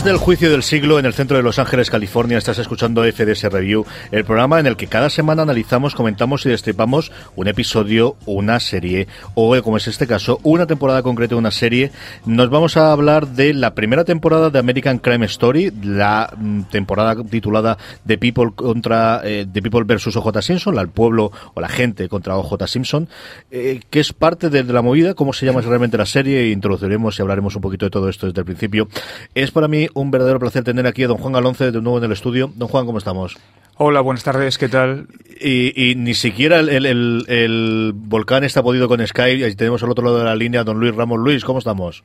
[0.00, 3.42] Desde el juicio del siglo en el centro de Los Ángeles, California, estás escuchando FDS
[3.52, 8.60] Review, el programa en el que cada semana analizamos, comentamos y destripamos un episodio, una
[8.60, 11.92] serie o, como es este caso, una temporada concreta de una serie.
[12.24, 17.22] Nos vamos a hablar de la primera temporada de American Crime Story, la mm, temporada
[17.22, 17.76] titulada
[18.06, 22.38] The People contra eh, The People versus OJ Simpson, el pueblo o la gente contra
[22.38, 23.06] OJ Simpson,
[23.50, 27.20] eh, que es parte de, la movida, cómo se llama realmente la serie, introduciremos y
[27.20, 28.88] hablaremos un poquito de todo esto desde el principio.
[29.34, 32.04] Es para mí un verdadero placer tener aquí a don Juan Galonce de nuevo en
[32.04, 32.52] el estudio.
[32.54, 33.36] Don Juan, ¿cómo estamos?
[33.76, 35.06] Hola, buenas tardes, ¿qué tal?
[35.40, 39.44] Y, ni siquiera el, volcán está podido con Skype.
[39.44, 41.18] Ahí tenemos al otro lado de la línea don Luis Ramos.
[41.18, 42.04] Luis, ¿cómo estamos?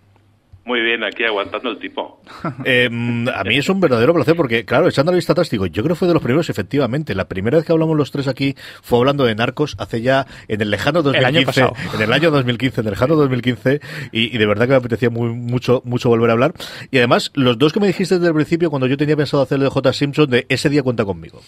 [0.65, 2.21] Muy bien, aquí aguantando el tipo.
[2.67, 5.83] Eh, a mí es un verdadero placer porque, claro, echando la vista atrás, digo, yo
[5.83, 7.13] creo que fue de los primeros, efectivamente.
[7.13, 10.61] La primera vez que hablamos los tres aquí fue hablando de narcos hace ya en
[10.61, 11.61] el lejano 2015.
[11.93, 13.81] en el año 2015, en el lejano 2015.
[14.11, 16.53] Y, de verdad que me apetecía muy, mucho, mucho volver a hablar.
[16.89, 19.57] Y además, los dos que me dijiste desde el principio, cuando yo tenía pensado hacer
[19.57, 19.93] el de J.
[19.93, 21.41] Simpson, de ese día cuenta conmigo.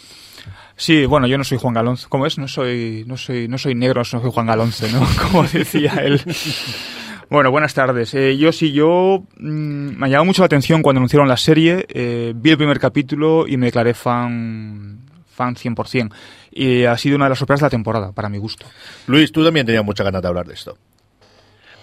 [0.76, 2.06] Sí, bueno, yo no soy Juan Galonce.
[2.08, 2.38] ¿Cómo es?
[2.38, 5.08] No soy, no soy, no soy negro, no soy Juan Galonce, ¿no?
[5.32, 6.22] Como decía él.
[7.30, 8.14] Bueno, buenas tardes.
[8.14, 11.86] Eh, yo sí, yo mm, me ha llamado mucho la atención cuando anunciaron la serie.
[11.90, 16.12] Eh, vi el primer capítulo y me declaré fan fan 100%.
[16.52, 18.66] Y ha sido una de las sorpresas de la temporada, para mi gusto.
[19.08, 20.78] Luis, tú también tenías mucha ganas de hablar de esto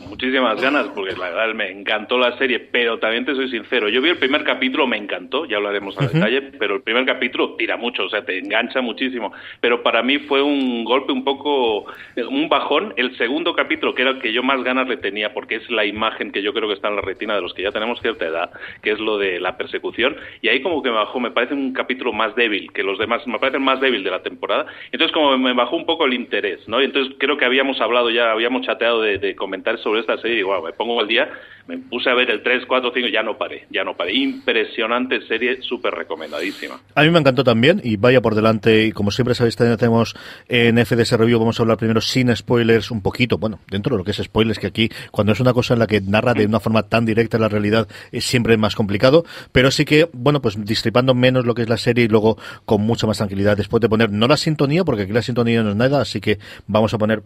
[0.07, 4.01] muchísimas ganas porque la verdad me encantó la serie, pero también te soy sincero, yo
[4.01, 7.77] vi el primer capítulo, me encantó, ya hablaremos a detalle, pero el primer capítulo tira
[7.77, 12.49] mucho, o sea, te engancha muchísimo, pero para mí fue un golpe un poco, un
[12.49, 15.71] bajón, el segundo capítulo, que era el que yo más ganas le tenía, porque es
[15.71, 18.01] la imagen que yo creo que está en la retina de los que ya tenemos
[18.01, 18.51] cierta edad,
[18.83, 21.73] que es lo de la persecución, y ahí como que me bajó, me parece un
[21.73, 25.13] capítulo más débil que los demás, me parece el más débil de la temporada, entonces
[25.13, 26.81] como me bajó un poco el interés, ¿no?
[26.81, 30.37] Y entonces creo que habíamos hablado ya, habíamos chateado de, de comentar sobre esta serie
[30.37, 31.29] digo, me pongo al día,
[31.67, 34.15] me puse a ver el 3, 4, 5, ya no paré, ya no paré.
[34.15, 36.81] Impresionante serie, súper recomendadísima.
[36.95, 40.15] A mí me encantó también y vaya por delante y como siempre sabéis tenemos
[40.49, 44.05] en FDS Review, vamos a hablar primero sin spoilers un poquito, bueno, dentro de lo
[44.05, 46.61] que es spoilers, que aquí cuando es una cosa en la que narra de una
[46.61, 51.15] forma tan directa la realidad es siempre más complicado, pero sí que, bueno, pues distripando
[51.15, 54.11] menos lo que es la serie y luego con mucha más tranquilidad después de poner
[54.11, 57.23] no la sintonía, porque aquí la sintonía no es nada, así que vamos a poner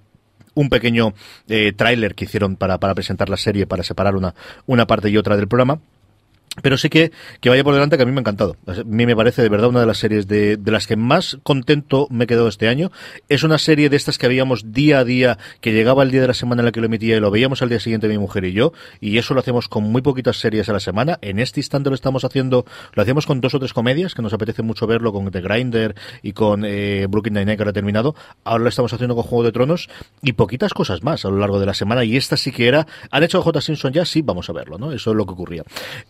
[0.59, 1.15] un pequeño
[1.49, 4.35] eh, tráiler que hicieron para, para presentar la serie, para separar una,
[4.67, 5.81] una parte y otra del programa.
[6.63, 8.57] Pero sí que, que vaya por delante, que a mí me ha encantado.
[8.67, 11.39] A mí me parece de verdad una de las series de, de las que más
[11.43, 12.91] contento me he quedado este año.
[13.29, 16.27] Es una serie de estas que veíamos día a día, que llegaba el día de
[16.27, 18.45] la semana en la que lo emitía y lo veíamos al día siguiente mi mujer
[18.45, 18.73] y yo.
[19.01, 21.19] Y eso lo hacemos con muy poquitas series a la semana.
[21.23, 22.65] En este instante lo estamos haciendo,
[22.95, 25.95] lo hacemos con dos o tres comedias, que nos apetece mucho verlo, con The Grinder
[26.23, 28.15] y con eh, Brooklyn Nine-Nine, que ahora ha terminado.
[28.45, 29.89] Ahora lo estamos haciendo con Juego de Tronos
[30.23, 32.05] y poquitas cosas más a lo largo de la semana.
[32.05, 33.61] Y esta sí que era, ¿han hecho J.
[33.61, 34.05] Simpson ya?
[34.05, 34.93] Sí, vamos a verlo, ¿no?
[34.93, 35.63] Eso es lo que ocurría.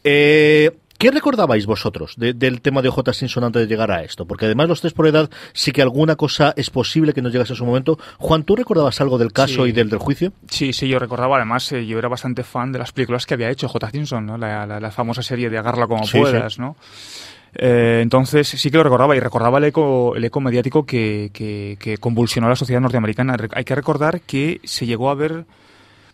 [0.05, 3.13] Eh, eh, ¿Qué recordabais vosotros del tema de J.
[3.13, 4.27] Simpson antes de llegar a esto?
[4.27, 7.53] Porque además los tres por edad sí que alguna cosa es posible que nos llegase
[7.53, 8.01] a su momento.
[8.19, 10.33] Juan, ¿tú recordabas algo del caso y del, del juicio?
[10.49, 11.37] Sí, sí, yo recordaba.
[11.37, 13.91] Además, eh, yo era bastante fan de las películas que había hecho J.
[13.91, 14.37] Simpson, ¿no?
[14.37, 16.75] la, famosa serie de Agarla como puedas, ¿no?
[17.55, 21.99] Eh, entonces sí que lo recordaba y recordaba el eco, el eco mediático que, que
[21.99, 23.37] convulsionó a la sociedad norteamericana.
[23.53, 25.45] Hay que recordar que se llegó a ver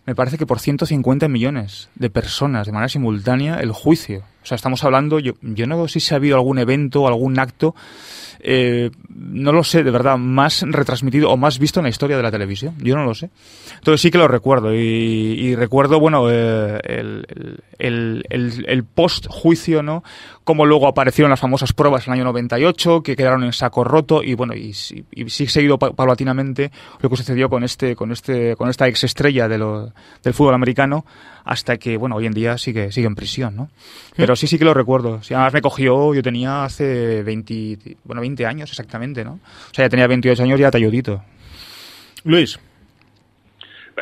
[0.05, 4.23] me parece que por 150 millones de personas de manera simultánea el juicio.
[4.45, 7.73] O sea, estamos hablando, yo, yo no sé si ha habido algún evento algún acto
[8.47, 12.21] eh, no lo sé, de verdad, más retransmitido o más visto en la historia de
[12.21, 12.75] la televisión.
[12.77, 13.31] Yo no lo sé.
[13.73, 14.71] Entonces sí que lo recuerdo.
[14.71, 16.79] Y, recuerdo, bueno, eh,
[17.79, 20.03] el, post-juicio, ¿no?
[20.43, 24.21] Como luego aparecieron las famosas pruebas en el año 98, que quedaron en saco roto.
[24.21, 24.75] Y bueno, y,
[25.11, 29.57] y, sí seguido paulatinamente lo que sucedió con este, con este, con esta exestrella de
[29.57, 29.91] lo,
[30.23, 31.03] del fútbol americano,
[31.45, 33.69] hasta que, bueno, hoy en día sigue, sigue en prisión, ¿no?
[34.15, 35.21] Pero sí, sí que lo recuerdo.
[35.21, 39.33] Si además me cogió, yo tenía hace 20, bueno, 20 años exactamente, ¿no?
[39.33, 41.23] O sea, ya tenía 28 años ya talludito.
[42.23, 42.59] Luis.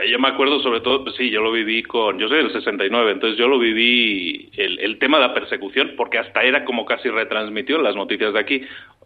[0.10, 3.38] Yo me acuerdo sobre todo, sí, yo lo viví con, yo soy del 69, entonces
[3.38, 7.76] yo lo viví el, el tema de la persecución, porque hasta era como casi retransmitió
[7.76, 8.62] en las noticias de aquí.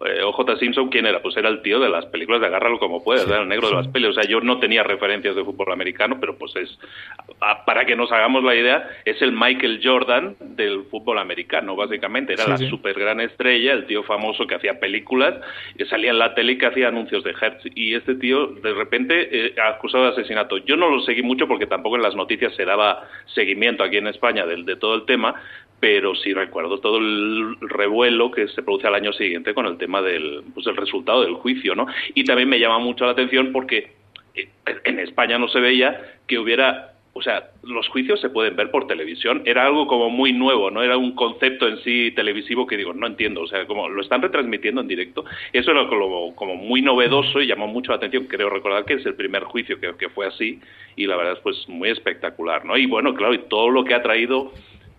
[0.06, 1.22] Eh, OJ Simpson, ¿quién era?
[1.22, 3.75] Pues era el tío de las películas de Agárralo como puedas, era el negro de
[3.75, 4.10] las pelis.
[4.10, 6.78] O sea, yo no tenía referencias de fútbol americano, pero pues es,
[7.66, 12.34] para que nos hagamos la idea, es el Michael Jordan del fútbol americano, básicamente.
[12.34, 15.34] Era la super gran estrella, el tío famoso que hacía películas,
[15.78, 17.63] que salía en la tele y que hacía anuncios de Hertz.
[17.74, 20.57] Y este tío, de repente, eh, acusado de asesinato.
[20.60, 24.07] Yo no lo seguí mucho porque tampoco en las noticias se daba seguimiento aquí en
[24.07, 25.35] España del, de todo el tema,
[25.79, 30.01] pero sí recuerdo todo el revuelo que se produce al año siguiente con el tema
[30.01, 31.88] del pues, el resultado del juicio, ¿no?
[32.15, 33.91] Y también me llama mucho la atención porque
[34.35, 34.50] eh,
[34.85, 38.85] en España no se veía que hubiera o sea, los juicios se pueden ver por
[38.85, 39.41] televisión.
[39.45, 43.07] Era algo como muy nuevo, no era un concepto en sí televisivo que digo, no
[43.07, 43.41] entiendo.
[43.41, 45.25] O sea, como lo están retransmitiendo en directo.
[45.51, 48.25] Eso era como, como muy novedoso y llamó mucho la atención.
[48.25, 50.59] Creo recordar que es el primer juicio que, que fue así
[50.95, 52.77] y la verdad es pues muy espectacular, ¿no?
[52.77, 54.51] Y bueno, claro, y todo lo que ha traído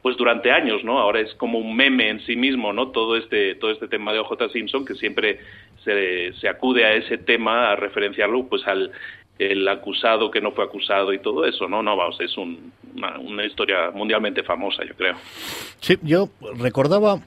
[0.03, 0.99] pues durante años, ¿no?
[0.99, 2.89] Ahora es como un meme en sí mismo, ¿no?
[2.89, 5.41] Todo este, todo este tema de OJ Simpson, que siempre
[5.85, 8.93] se, se acude a ese tema, a referenciarlo, pues al
[9.39, 11.83] el acusado que no fue acusado y todo eso, ¿no?
[11.83, 15.15] No, vamos, es un, una, una historia mundialmente famosa, yo creo.
[15.81, 17.21] Sí, yo recordaba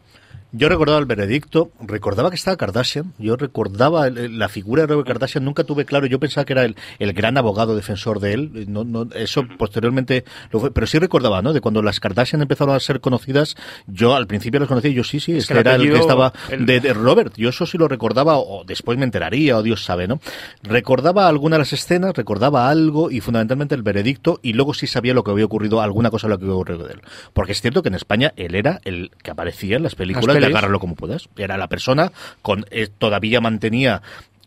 [0.52, 5.46] yo recordaba el veredicto, recordaba que estaba Kardashian, yo recordaba la figura de Robert Kardashian,
[5.46, 8.84] nunca tuve claro, yo pensaba que era el, el gran abogado defensor de él, no,
[8.84, 11.54] no, eso posteriormente lo fue, pero sí recordaba, ¿no?
[11.54, 13.56] De cuando las Kardashian empezaron a ser conocidas,
[13.88, 16.80] yo al principio las conocí, yo sí, sí, es este era el que estaba de,
[16.80, 20.20] de, Robert, yo eso sí lo recordaba, o después me enteraría, o Dios sabe, ¿no?
[20.64, 25.14] Recordaba algunas de las escenas, recordaba algo, y fundamentalmente el veredicto, y luego sí sabía
[25.14, 27.02] lo que había ocurrido, alguna cosa lo que había ocurrido de él.
[27.34, 30.80] Porque es cierto que en España él era el que aparecía en las películas agárralo
[30.80, 31.30] como puedas.
[31.36, 32.12] Era la persona
[32.42, 34.02] con eh, todavía mantenía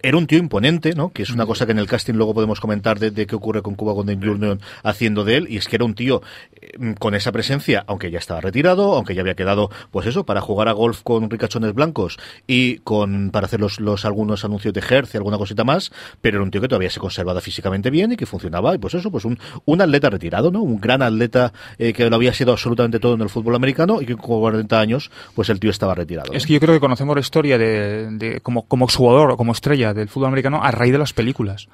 [0.05, 1.11] era un tío imponente, ¿no?
[1.11, 3.75] Que es una cosa que en el casting luego podemos comentar de, qué ocurre con
[3.75, 4.59] Cuba Golden Jr.
[4.83, 6.21] haciendo de él, y es que era un tío
[6.61, 10.43] eh, con esa presencia, aunque ya estaba retirado, aunque ya había quedado, pues eso, para
[10.43, 14.81] jugar a golf con ricachones blancos y con para hacer los, los algunos anuncios de
[14.81, 15.91] Hertz y alguna cosita más,
[16.21, 18.93] pero era un tío que todavía se conservaba físicamente bien y que funcionaba, y pues
[18.93, 20.61] eso, pues un, un atleta retirado, ¿no?
[20.61, 24.07] Un gran atleta eh, que lo había sido absolutamente todo en el fútbol americano y
[24.07, 26.35] que con 40 años, pues el tío estaba retirado.
[26.35, 29.53] Es que yo creo que conocemos la historia de, de como, como jugador o como
[29.53, 31.69] estrella del fútbol americano a raíz de las películas.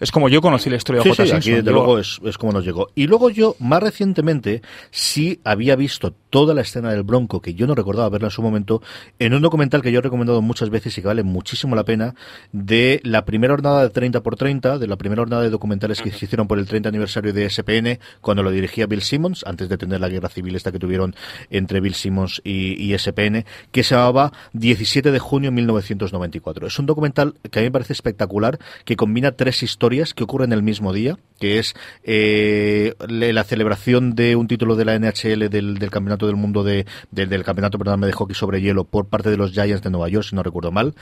[0.00, 1.22] Es como yo conocí la historia de J.
[1.24, 1.38] Sí, Simpson.
[1.38, 2.88] Aquí, desde luego, es, es, como nos llegó.
[2.94, 7.66] Y luego yo, más recientemente, sí había visto toda la escena del Bronco, que yo
[7.66, 8.80] no recordaba verla en su momento,
[9.18, 12.14] en un documental que yo he recomendado muchas veces y que vale muchísimo la pena,
[12.52, 16.12] de la primera jornada de 30 por 30, de la primera jornada de documentales que
[16.12, 19.78] se hicieron por el 30 aniversario de SPN, cuando lo dirigía Bill Simmons, antes de
[19.78, 21.16] tener la guerra civil esta que tuvieron
[21.50, 26.68] entre Bill Simmons y, y SPN, que se llamaba 17 de junio de 1994.
[26.68, 30.52] Es un documental que a mí me parece espectacular, que combina tres historias que ocurren
[30.52, 31.74] el mismo día, que es
[32.04, 36.84] eh, la celebración de un título de la NHL del, del campeonato del mundo de,
[37.10, 40.08] de, del campeonato perdón, de hockey sobre hielo por parte de los Giants de Nueva
[40.08, 40.94] York, si no recuerdo mal.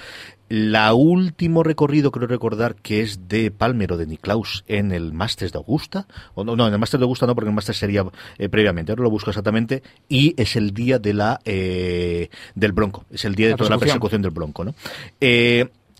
[0.48, 5.50] La último recorrido, creo recordar, que es de Palmer o de Niklaus en el Masters
[5.50, 6.06] de Augusta.
[6.34, 8.04] O no, no, en el Masters de Augusta no, porque el Masters sería
[8.38, 8.92] eh, previamente.
[8.92, 9.82] Ahora lo busco exactamente.
[10.08, 13.04] Y es el día de la eh, del Bronco.
[13.10, 14.74] Es el día de la toda la persecución del Bronco, ¿no?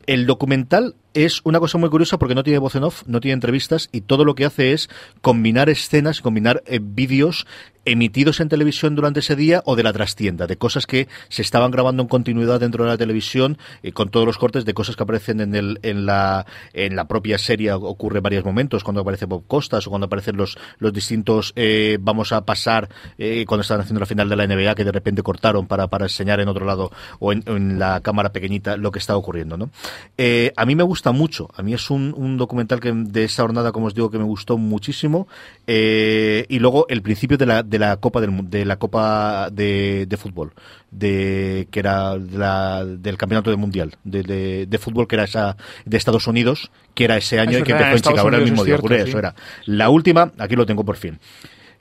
[0.07, 3.33] El documental es una cosa muy curiosa porque no tiene voz en off, no tiene
[3.33, 4.91] entrevistas y todo lo que hace es
[5.23, 7.47] combinar escenas, combinar eh, vídeos
[7.87, 11.71] emitidos en televisión durante ese día o de la trastienda, de cosas que se estaban
[11.71, 15.05] grabando en continuidad dentro de la televisión, eh, con todos los cortes de cosas que
[15.05, 16.45] aparecen en, el, en, la,
[16.75, 20.37] en la propia serie, ocurre en varios momentos, cuando aparece Bob Costas o cuando aparecen
[20.37, 24.47] los, los distintos, eh, vamos a pasar, eh, cuando estaban haciendo la final de la
[24.47, 28.33] NBA, que de repente cortaron para, para enseñar en otro lado o en, la cámara
[28.33, 29.57] pequeñita lo que está ocurriendo.
[29.57, 29.71] ¿no?
[30.19, 33.43] Eh, a mí me gusta mucho, a mí es un, un documental que de esa
[33.43, 35.29] jornada, como os digo, que me gustó muchísimo,
[35.67, 40.07] eh, y luego el principio de la, de la Copa del, de la Copa de,
[40.07, 40.53] de fútbol,
[40.91, 45.97] de que era la, del Campeonato del Mundial de, de, fútbol que era esa de
[45.97, 48.77] Estados Unidos, que era ese año y que empezó en Chicago, era el mismo día,
[48.77, 49.09] ocurre sí.
[49.11, 49.35] eso era.
[49.67, 51.19] La última, aquí lo tengo por fin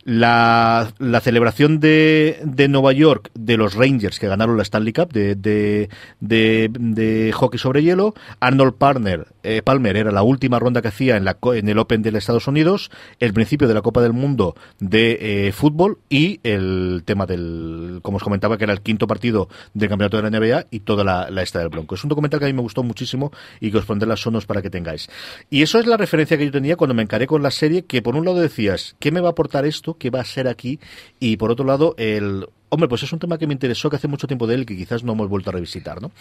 [0.05, 5.11] la, la celebración de, de, Nueva York de los Rangers que ganaron la Stanley Cup
[5.11, 8.13] de, de, de, hockey sobre hielo.
[8.39, 12.01] Arnold Palmer, eh, Palmer era la última ronda que hacía en, la, en el Open
[12.01, 17.03] de Estados Unidos, el principio de la Copa del Mundo de eh, fútbol y el
[17.05, 20.67] tema del, como os comentaba, que era el quinto partido del campeonato de la NBA
[20.71, 21.95] y toda la, la esta del Bronco.
[21.95, 24.45] Es un documental que a mí me gustó muchísimo y que os pondré las sonos
[24.45, 25.09] para que tengáis.
[25.49, 28.01] Y eso es la referencia que yo tenía cuando me encaré con la serie, que
[28.01, 29.95] por un lado decías, ¿qué me va a aportar esto?
[29.97, 30.79] que va a ser aquí
[31.19, 34.07] y por otro lado el hombre, pues es un tema que me interesó, que hace
[34.07, 36.11] mucho tiempo de él, que quizás no hemos vuelto a revisitar, ¿no?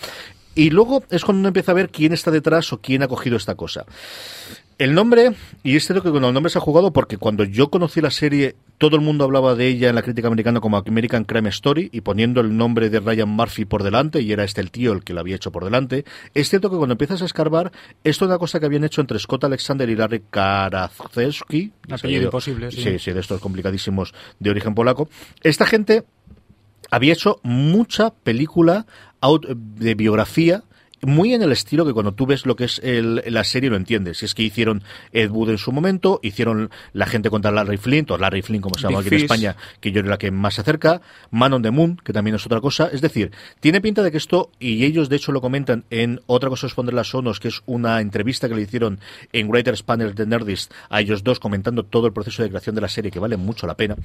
[0.54, 3.36] Y luego es cuando uno empieza a ver quién está detrás o quién ha cogido
[3.36, 3.84] esta cosa.
[4.76, 7.70] El nombre, y es cierto que con el nombre se ha jugado porque cuando yo
[7.70, 11.24] conocí la serie, todo el mundo hablaba de ella en la crítica americana como American
[11.24, 14.72] Crime Story y poniendo el nombre de Ryan Murphy por delante, y era este el
[14.72, 16.04] tío el que lo había hecho por delante.
[16.34, 17.70] Es cierto que cuando empiezas a escarbar,
[18.02, 21.72] esto es una cosa que habían hecho entre Scott Alexander y Larry Karaszewski.
[21.90, 22.82] Apellido imposible, sí.
[22.82, 25.08] Sí, sí, de estos complicadísimos de origen polaco.
[25.42, 26.04] Esta gente
[26.94, 28.86] había hecho mucha película
[29.46, 30.62] de biografía
[31.06, 33.76] muy en el estilo que cuando tú ves lo que es el, la serie lo
[33.76, 34.18] entiendes.
[34.18, 34.82] Si es que hicieron
[35.12, 38.74] Ed Wood en su momento, hicieron La gente contra Larry Flint, o Larry Flint como
[38.76, 41.62] se llama aquí en España, que yo era la que más se acerca, Man on
[41.62, 42.88] the Moon, que también es otra cosa.
[42.92, 46.48] Es decir, tiene pinta de que esto, y ellos de hecho lo comentan en Otra
[46.48, 49.00] cosa es poner las sonos, que es una entrevista que le hicieron
[49.32, 52.80] en Writers Panel de Nerdist a ellos dos comentando todo el proceso de creación de
[52.80, 53.96] la serie, que vale mucho la pena.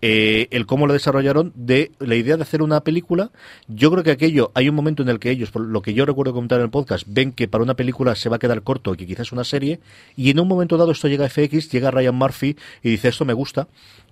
[0.00, 3.30] Eh, el cómo lo desarrollaron, de la idea de hacer una película,
[3.66, 6.06] yo creo que aquello, hay un momento en el que ellos, por lo que yo
[6.06, 9.06] recuerdo en el podcast, ven que para una película se va a quedar corto que
[9.06, 9.80] quizás una serie,
[10.16, 13.24] y en un momento dado esto llega a FX, llega Ryan Murphy y dice esto
[13.24, 13.68] me gusta,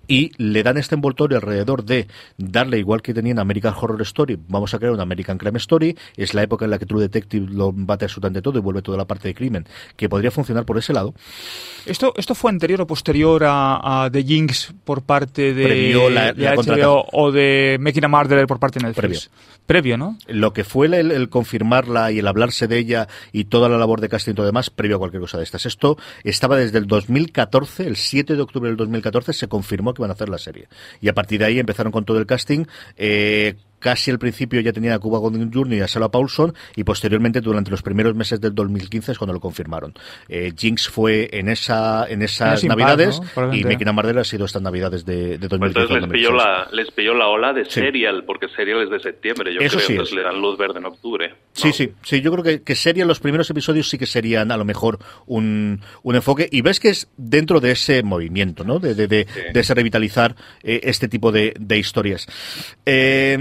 [0.07, 4.39] y le dan este envoltorio alrededor de darle igual que tenía en American Horror Story,
[4.47, 7.47] vamos a crear una American Crime Story, es la época en la que True Detective
[7.49, 10.77] lo bate absolutamente todo y vuelve toda la parte de crimen, que podría funcionar por
[10.77, 11.13] ese lado.
[11.85, 17.31] ¿Esto, esto fue anterior o posterior a, The Jinx por parte de, la, HBO o
[17.31, 19.29] de Making a Murderer por parte de Netflix?
[19.29, 19.57] Previo.
[19.67, 20.17] Previo, ¿no?
[20.27, 24.07] Lo que fue el, confirmarla y el hablarse de ella y toda la labor de
[24.07, 25.65] casting y todo demás, previo a cualquier cosa de estas.
[25.65, 30.11] Esto estaba desde el 2014, el 7 de octubre del 2014 se confirmó que iban
[30.11, 30.67] a hacer la serie.
[31.01, 32.65] Y a partir de ahí empezaron con todo el casting.
[32.95, 35.73] Eh, casi al principio ya tenía a Cuba Gooding Jr.
[35.73, 39.39] y a Sarah Paulson y posteriormente durante los primeros meses del 2015 es cuando lo
[39.39, 39.93] confirmaron.
[40.27, 45.05] Eh, Jinx fue en esa en esas navidades y Making a ha sido estas navidades
[45.05, 45.57] de, de 2015.
[45.57, 48.99] Pues entonces les pilló, la, les pilló la ola de Serial, porque Serial es de
[48.99, 51.35] septiembre, yo Eso creo, sí entonces le dan luz verde en octubre.
[51.53, 54.57] Sí, sí, sí, yo creo que, que Serial, los primeros episodios sí que serían a
[54.57, 58.79] lo mejor un, un enfoque y ves que es dentro de ese movimiento, ¿no?
[58.79, 62.27] De, de, de, ese revitalizar eh, este tipo de, de historias.
[62.85, 63.37] Eh,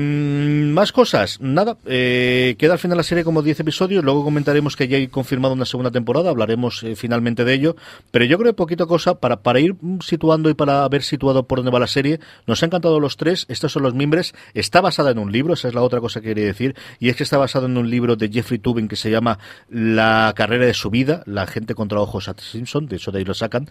[0.73, 4.89] más cosas, nada, eh, queda al final la serie como 10 episodios, luego comentaremos que
[4.89, 7.77] ya hay confirmado una segunda temporada, hablaremos eh, finalmente de ello,
[8.11, 11.59] pero yo creo que poquito cosa para, para ir situando y para haber situado por
[11.59, 15.11] dónde va la serie, nos ha encantado los tres, estos son los miembros, está basada
[15.11, 17.39] en un libro, esa es la otra cosa que quería decir, y es que está
[17.39, 21.23] basado en un libro de Jeffrey Tubin que se llama La carrera de su vida,
[21.27, 23.69] la gente contra ojos a Simpson, de eso de ahí lo sacan,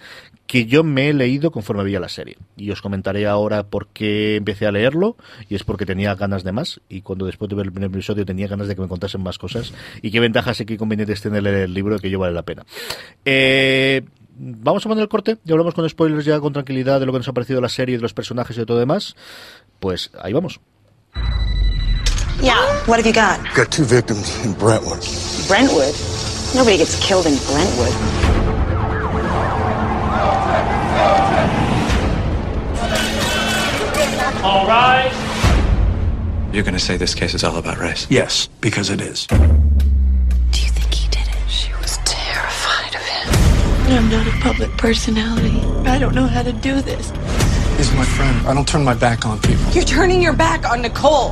[0.47, 4.37] que yo me he leído conforme veía la serie, y os comentaré ahora por qué
[4.37, 5.17] empecé a leerlo,
[5.49, 8.25] y es porque tenía ganas de más, y cuando después de ver el primer episodio
[8.25, 11.39] tenía ganas de que me contasen más cosas y qué ventajas y qué inconvenientes tiene
[11.39, 12.65] el libro que yo vale la pena.
[13.25, 14.03] Eh,
[14.37, 17.19] vamos a poner el corte, ya hablamos con spoilers ya con tranquilidad de lo que
[17.19, 19.15] nos ha parecido la serie, de los personajes y de todo demás.
[19.79, 20.59] Pues ahí vamos.
[22.41, 23.39] Yeah, what have you got?
[23.55, 24.99] Got two victims in Brentwood.
[25.47, 25.95] Brentwood?
[26.53, 27.93] Nobody gets killed in Brentwood.
[34.43, 35.24] All right.
[36.55, 38.07] You're going to say this case is all about race?
[38.09, 39.27] Yes, because it is.
[39.27, 41.49] Do you think he did it?
[41.49, 43.91] She was terrified of him.
[43.91, 45.59] I'm not a public personality.
[45.85, 47.11] I don't know how to do this.
[47.75, 48.47] He's my friend.
[48.47, 49.65] I don't turn my back on people.
[49.73, 51.31] You're turning your back on Nicole.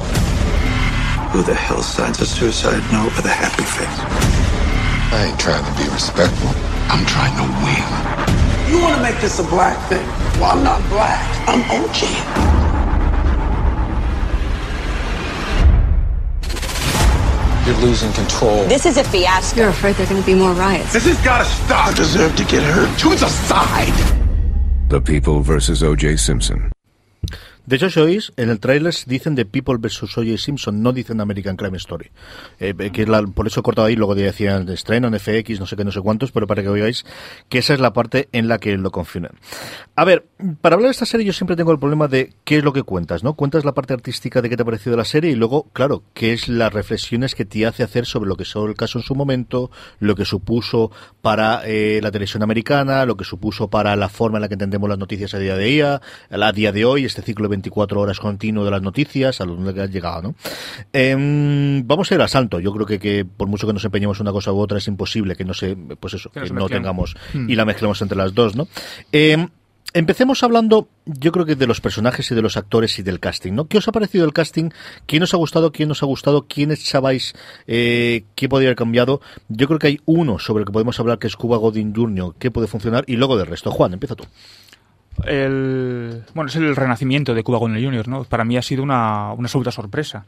[1.31, 3.99] Who the hell signs a suicide note with a happy face?
[5.13, 6.49] I ain't trying to be respectful.
[6.91, 8.75] I'm trying to win.
[8.75, 10.05] You want to make this a black thing?
[10.41, 11.23] Well, I'm not black.
[11.47, 12.62] I'm OG.
[17.65, 18.65] You're losing control.
[18.65, 19.61] This is a fiasco.
[19.61, 20.91] You're afraid there are going to be more riots.
[20.91, 21.87] This has got to stop.
[21.87, 22.97] I deserve to get hurt.
[22.99, 23.93] Choose a side.
[24.89, 26.17] The People versus O.J.
[26.17, 26.73] Simpson.
[27.65, 30.03] De hecho, si oís, en el trailer dicen de People vs.
[30.03, 30.37] O.J.
[30.37, 32.11] Simpson, no dicen American Crime Story.
[32.59, 35.85] Eh, que por eso he cortado ahí, luego decían estreno en FX, no sé qué,
[35.85, 37.05] no sé cuántos, pero para que oigáis
[37.47, 39.31] que esa es la parte en la que lo confunden.
[39.95, 40.25] A ver,
[40.61, 42.83] para hablar de esta serie yo siempre tengo el problema de qué es lo que
[42.83, 43.35] cuentas, ¿no?
[43.35, 46.33] Cuentas la parte artística de qué te ha parecido la serie y luego, claro, qué
[46.33, 49.15] es las reflexiones que te hace hacer sobre lo que son el caso en su
[49.15, 50.91] momento, lo que supuso
[51.21, 54.89] para eh, la televisión americana, lo que supuso para la forma en la que entendemos
[54.89, 58.65] las noticias a día de día, a día de hoy, este ciclo 24 horas continuo
[58.65, 60.35] de las noticias, a donde has llegado, ¿no?
[60.91, 62.59] Em, vamos a ir a salto.
[62.59, 65.35] Yo creo que, que, por mucho que nos empeñemos una cosa u otra, es imposible
[65.35, 67.49] que no se, pues eso, que, no tengamos hmm.
[67.49, 68.67] y la mezclemos entre las dos, ¿no?
[69.11, 69.47] Eh,
[69.95, 73.53] Empecemos hablando, yo creo que de los personajes y de los actores y del casting,
[73.53, 73.67] ¿no?
[73.67, 74.71] ¿Qué os ha parecido el casting?
[75.05, 75.71] ¿Quién os ha gustado?
[75.71, 76.47] ¿Quién os ha gustado?
[76.47, 77.35] ¿Quién echabais?
[77.67, 79.21] Eh, ¿Qué podría haber cambiado?
[79.49, 82.33] Yo creo que hay uno sobre el que podemos hablar, que es Cuba Godin Jr.,
[82.39, 83.69] que puede funcionar, y luego del resto.
[83.69, 84.25] Juan, empieza tú.
[85.25, 88.23] El, bueno, es el renacimiento de Cuba Gooding Jr., ¿no?
[88.23, 90.25] Para mí ha sido una, una absoluta sorpresa.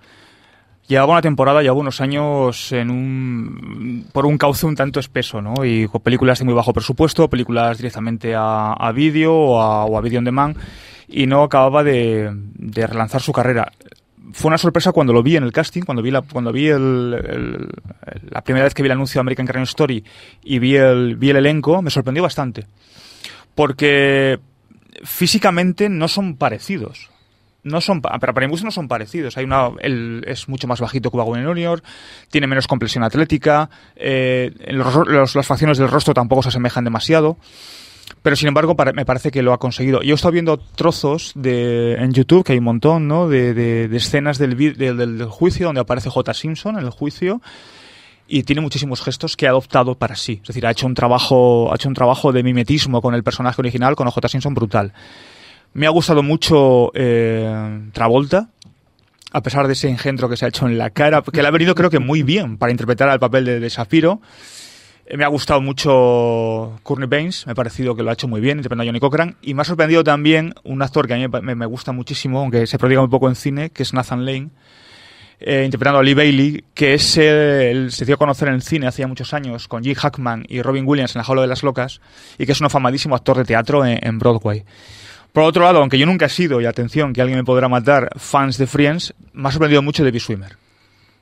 [0.87, 5.65] Llevaba una temporada, llevaba unos años en un, por un cauce un tanto espeso, ¿no?
[5.65, 9.97] Y con películas de muy bajo presupuesto, películas directamente a, a vídeo o a, o
[9.97, 10.57] a video on demand,
[11.07, 13.71] y no acababa de, de relanzar su carrera
[14.35, 17.69] fue una sorpresa cuando lo vi en el casting, cuando vi la, cuando vi el,
[18.29, 20.03] la primera vez que vi el anuncio de American Crime Story
[20.43, 22.65] y vi el, vi el elenco, me sorprendió bastante.
[23.55, 24.39] Porque
[25.03, 27.09] físicamente no son parecidos.
[27.63, 29.37] No son, pero para mi gusto no son parecidos.
[29.37, 31.81] Hay una, él es mucho más bajito que Wagner Junior,
[32.29, 37.37] tiene menos compresión atlética, eh, los, las facciones del rostro tampoco se asemejan demasiado.
[38.21, 40.03] Pero sin embargo, me parece que lo ha conseguido.
[40.03, 43.27] Yo he estado viendo trozos de, en YouTube, que hay un montón, ¿no?
[43.27, 46.33] De, de, de escenas del, del, del, juicio donde aparece J.
[46.33, 47.41] Simpson en el juicio
[48.27, 50.39] y tiene muchísimos gestos que ha adoptado para sí.
[50.41, 53.61] Es decir, ha hecho un trabajo, ha hecho un trabajo de mimetismo con el personaje
[53.61, 54.27] original, con J.
[54.27, 54.93] Simpson brutal.
[55.73, 58.49] Me ha gustado mucho eh, Travolta,
[59.31, 61.51] a pesar de ese engendro que se ha hecho en la cara, que le ha
[61.51, 64.21] venido creo que muy bien para interpretar al papel de, de Shapiro.
[65.13, 68.57] Me ha gustado mucho Courtney Baines, me ha parecido que lo ha hecho muy bien,
[68.57, 69.35] interpretando a Johnny Cochran.
[69.43, 72.65] Y me ha sorprendido también un actor que a mí me, me gusta muchísimo, aunque
[72.65, 74.49] se prodiga un poco en cine, que es Nathan Lane,
[75.39, 78.87] eh, interpretando a Lee Bailey, que es el, se dio a conocer en el cine
[78.87, 79.93] hace muchos años con G.
[79.95, 82.01] Hackman y Robin Williams en La Jaula de las Locas,
[82.37, 84.63] y que es un afamadísimo actor de teatro en, Broadway.
[85.33, 88.09] Por otro lado, aunque yo nunca he sido, y atención, que alguien me podrá matar,
[88.15, 90.57] fans de Friends, me ha sorprendido mucho Debbie Swimmer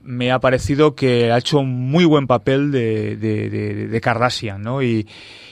[0.06, 4.62] me ha parecido que ha hecho un muy buen papel de, de, Kardashian.
[4.82, 5.06] Y,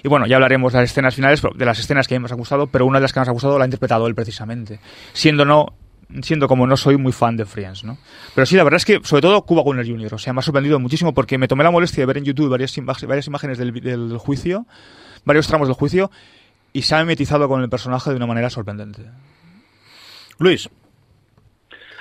[0.04, 2.36] bueno, ya hablaremos de las escenas finales, de las escenas que a mí me ha
[2.36, 4.82] gustado, pero una de las que más ha gustado la ha interpretado él precisamente,
[5.14, 5.68] siendo no
[6.22, 7.98] siendo como no soy muy fan de Friends, ¿no?
[8.36, 10.42] Pero sí, la verdad es que, sobre todo, Cuba Gooding Jr., o sea, me ha
[10.42, 12.76] sorprendido muchísimo porque me tomé la molestia de ver en YouTube varias,
[13.08, 14.66] varias imágenes del, del juicio,
[15.26, 16.12] varios tramos del juicio,
[16.74, 19.04] y se ha mimetizado con el personaje de una manera sorprendente.
[20.40, 20.70] Luis.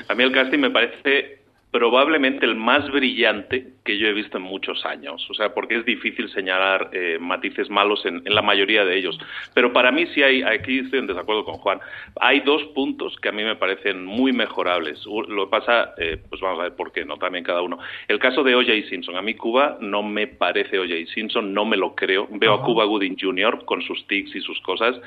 [0.08, 1.39] A mí el casting me parece
[1.70, 5.24] probablemente el más brillante que yo he visto en muchos años.
[5.30, 9.18] O sea, porque es difícil señalar eh, matices malos en, en, la mayoría de ellos.
[9.54, 11.80] Pero para mí sí hay, aquí estoy en desacuerdo con Juan,
[12.20, 15.04] hay dos puntos que a mí me parecen muy mejorables.
[15.06, 17.16] Lo que pasa, eh, pues vamos a ver por qué, ¿no?
[17.18, 17.78] También cada uno.
[18.08, 18.88] El caso de O.J.
[18.88, 19.16] Simpson.
[19.16, 21.12] A mí Cuba no me parece O.J.
[21.14, 22.26] Simpson, no me lo creo.
[22.32, 23.64] Veo a Cuba Gooding Jr.
[23.64, 25.00] con sus tics y sus cosas.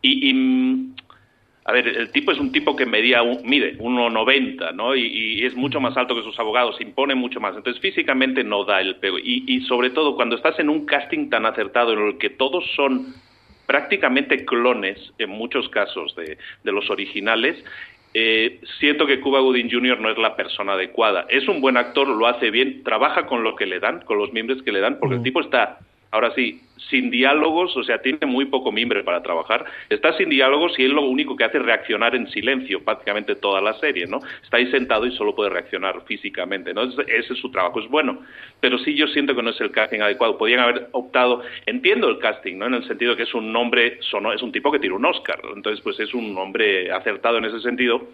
[0.00, 0.94] y, y
[1.66, 4.94] a ver, el tipo es un tipo que medía, un, mide 1,90, ¿no?
[4.94, 7.56] Y, y, es mucho más alto que sus abogados, impone mucho más.
[7.56, 9.18] Entonces, físicamente no da el pego.
[9.18, 12.64] Y, y, sobre todo, cuando estás en un casting tan acertado en el que todos
[12.76, 13.14] son
[13.66, 17.64] prácticamente clones, en muchos casos, de, de los originales,
[18.12, 20.00] eh, siento que Cuba Gooding Jr.
[20.00, 21.26] no es la persona adecuada.
[21.30, 24.32] Es un buen actor, lo hace bien, trabaja con lo que le dan, con los
[24.32, 25.18] miembros que le dan, porque mm.
[25.18, 25.78] el tipo está
[26.14, 30.78] ahora sí, sin diálogos, o sea, tiene muy poco mimbre para trabajar, está sin diálogos
[30.78, 34.20] y él lo único que hace es reaccionar en silencio prácticamente toda la serie, ¿no?
[34.40, 36.82] Está ahí sentado y solo puede reaccionar físicamente, ¿no?
[36.84, 38.20] Ese es su trabajo, es bueno,
[38.60, 42.18] pero sí yo siento que no es el casting adecuado, podían haber optado, entiendo el
[42.18, 42.66] casting, ¿no?
[42.66, 45.82] En el sentido que es un nombre, es un tipo que tiene un Oscar, entonces
[45.82, 48.06] pues es un hombre acertado en ese sentido,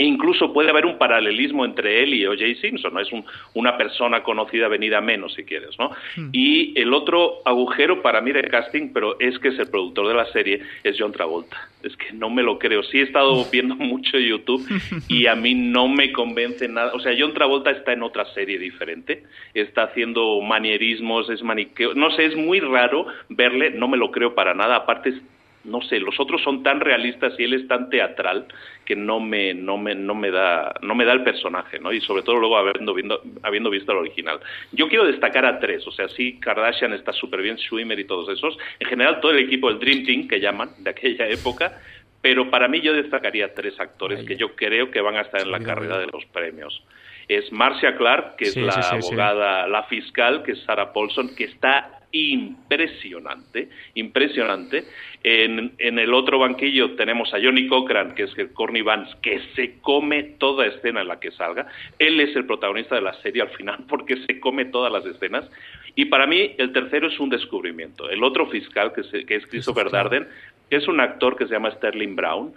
[0.00, 2.58] e incluso puede haber un paralelismo entre él y O.J.
[2.62, 3.00] Simpson, ¿no?
[3.00, 5.90] Es un, una persona conocida venida menos, si quieres, ¿no?
[6.16, 6.30] Mm.
[6.32, 10.14] Y el otro agujero para mí de casting, pero es que es el productor de
[10.14, 11.68] la serie, es John Travolta.
[11.82, 12.82] Es que no me lo creo.
[12.82, 14.66] Sí he estado viendo mucho YouTube
[15.06, 16.94] y a mí no me convence nada.
[16.94, 19.24] O sea, John Travolta está en otra serie diferente.
[19.52, 21.92] Está haciendo manierismos, es maniqueo.
[21.92, 24.76] No sé, es muy raro verle, no me lo creo para nada.
[24.76, 25.20] Aparte,
[25.64, 28.46] no sé, los otros son tan realistas y él es tan teatral
[28.84, 31.92] que no me, no me, no me, da, no me da el personaje, ¿no?
[31.92, 34.40] Y sobre todo luego habiendo, viendo, habiendo visto el original.
[34.72, 38.28] Yo quiero destacar a tres, o sea, sí, Kardashian está súper bien, Schwimmer y todos
[38.30, 38.56] esos.
[38.78, 41.78] En general, todo el equipo del Dream Team, que llaman, de aquella época,
[42.22, 45.50] pero para mí yo destacaría tres actores que yo creo que van a estar en
[45.50, 46.82] la carrera de los premios.
[47.28, 51.34] Es Marcia Clark, que es la sí, sí, abogada, la fiscal, que es Sarah Paulson,
[51.34, 54.84] que está impresionante, impresionante.
[55.22, 59.40] En, en, el otro banquillo tenemos a Johnny Cochran, que es el Corny Vance, que
[59.54, 61.66] se come toda escena en la que salga.
[61.98, 65.48] Él es el protagonista de la serie al final porque se come todas las escenas.
[65.94, 68.08] Y para mí el tercero es un descubrimiento.
[68.08, 70.26] El otro fiscal, que, se, que es Christopher Darden,
[70.68, 72.54] que es un actor que se llama Sterling Brown,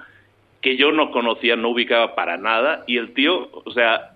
[0.62, 4.13] que yo no conocía, no ubicaba para nada, y el tío, o sea,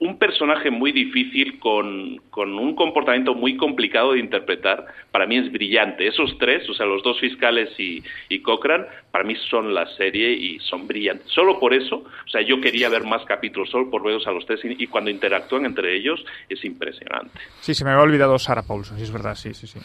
[0.00, 5.52] un personaje muy difícil con, con, un comportamiento muy complicado de interpretar, para mí es
[5.52, 6.08] brillante.
[6.08, 10.32] Esos tres, o sea, los dos fiscales y, y Cochran, para mí son la serie
[10.32, 11.26] y son brillantes.
[11.28, 14.46] Solo por eso, o sea, yo quería ver más capítulos, solo por verlos a los
[14.46, 17.38] tres y, cuando interactúan entre ellos es impresionante.
[17.60, 19.78] Sí, se me había olvidado Sarah Paulson, sí, es verdad, sí, sí, sí.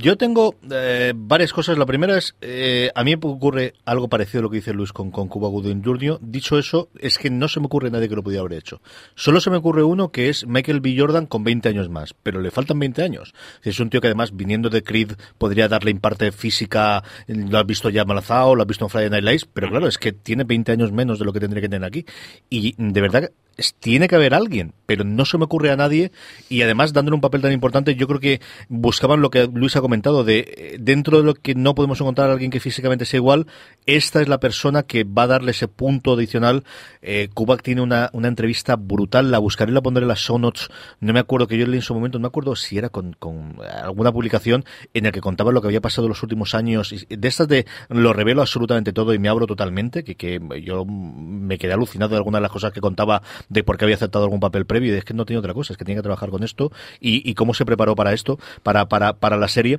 [0.00, 1.76] Yo tengo eh, varias cosas.
[1.76, 4.94] La primera es, eh, a mí me ocurre algo parecido a lo que dice Luis
[4.94, 6.18] con, con Cuba Gooding Jr.
[6.22, 8.80] Dicho eso, es que no se me ocurre nadie que lo pudiera haber hecho.
[9.14, 10.96] Solo se me ocurre uno que es Michael B.
[10.98, 13.34] Jordan con 20 años más, pero le faltan 20 años.
[13.62, 17.90] Es un tío que además, viniendo de Creed, podría darle imparte física, lo has visto
[17.90, 20.72] ya malazado, lo has visto en Friday Night Lights, pero claro, es que tiene 20
[20.72, 22.06] años menos de lo que tendría que tener aquí.
[22.48, 23.30] Y de verdad
[23.78, 26.12] tiene que haber alguien, pero no se me ocurre a nadie
[26.48, 29.80] y además dándole un papel tan importante, yo creo que buscaban lo que Luis ha
[29.80, 33.18] comentado, de eh, dentro de lo que no podemos encontrar a alguien que físicamente sea
[33.18, 33.46] igual,
[33.86, 36.64] esta es la persona que va a darle ese punto adicional.
[37.02, 40.68] Eh, Kubak tiene una, una entrevista brutal, la buscaré, la pondré en las show notes,
[41.00, 43.14] no me acuerdo que yo leí en su momento, no me acuerdo si era con,
[43.18, 47.28] con alguna publicación en la que contaba lo que había pasado los últimos años, de
[47.28, 51.72] estas de lo revelo absolutamente todo y me abro totalmente, que, que yo me quedé
[51.72, 54.66] alucinado de algunas de las cosas que contaba de por qué había aceptado algún papel
[54.66, 56.72] previo y es que no tenía otra cosa, es que tenía que trabajar con esto
[57.00, 59.78] y, y cómo se preparó para esto, para, para, para la serie.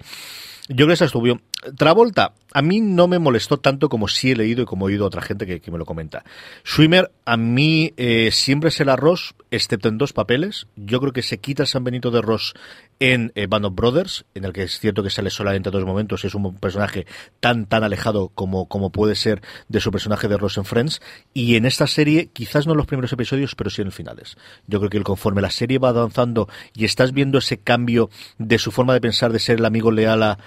[0.70, 1.40] Yo creo que esa estuvo.
[1.78, 5.06] Travolta, a mí no me molestó tanto como sí he leído y como he oído
[5.06, 6.24] a otra gente que, me lo comenta.
[6.66, 10.68] Schwimmer, a mí eh, siempre es el arroz, excepto en dos papeles.
[10.76, 12.54] Yo creo que se quita San Benito de Ross
[13.00, 15.86] en eh, Band of Brothers, en el que es cierto que sale solamente en dos
[15.86, 17.06] momentos, es un personaje
[17.40, 21.02] tan, tan alejado como, como puede ser de su personaje de Ross en Friends.
[21.34, 24.36] Y en esta serie, quizás no en los primeros episodios, pero sí en los finales.
[24.68, 28.72] Yo creo que conforme la serie va avanzando y estás viendo ese cambio de su
[28.72, 30.38] forma de pensar, de ser el amigo leal a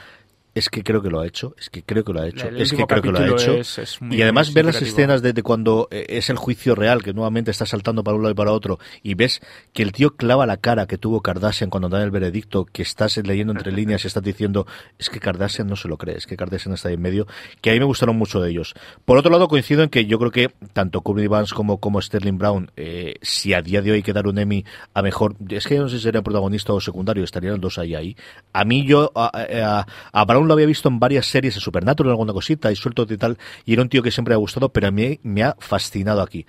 [0.55, 2.61] es que creo que lo ha hecho, es que creo que lo ha hecho, El
[2.61, 3.55] es que creo que lo ha hecho.
[3.55, 6.75] es- es muy y además ver las escenas de, de cuando eh, es el juicio
[6.75, 9.41] real, que nuevamente está saltando para un lado y para otro, y ves
[9.73, 13.17] que el tío clava la cara que tuvo Kardashian cuando da el veredicto, que estás
[13.17, 14.67] leyendo entre líneas y estás diciendo,
[14.99, 17.27] es que Kardashian no se lo cree, es que Kardashian está ahí en medio,
[17.61, 18.75] que a mí me gustaron mucho de ellos.
[19.05, 22.39] Por otro lado, coincido en que yo creo que tanto Courtney Vance como, como Sterling
[22.39, 24.65] Brown, eh, si a día de hoy hay que dar un Emmy
[24.95, 27.95] a mejor, es que no sé si sería protagonista o secundario, estarían los dos ahí
[27.95, 28.17] ahí.
[28.53, 32.11] A mí yo, a, a- a Brown lo había visto en varias series, en Supernatural,
[32.11, 34.69] alguna cosita, y suelto y tal, y era un tío que siempre me ha gustado,
[34.71, 36.47] pero a mí me ha fascinado aquí.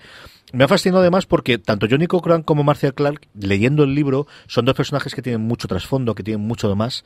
[0.53, 4.65] Me ha fascinado además porque tanto Johnny Cochran como Marcia Clark, leyendo el libro, son
[4.65, 7.03] dos personajes que tienen mucho trasfondo, que tienen mucho de más,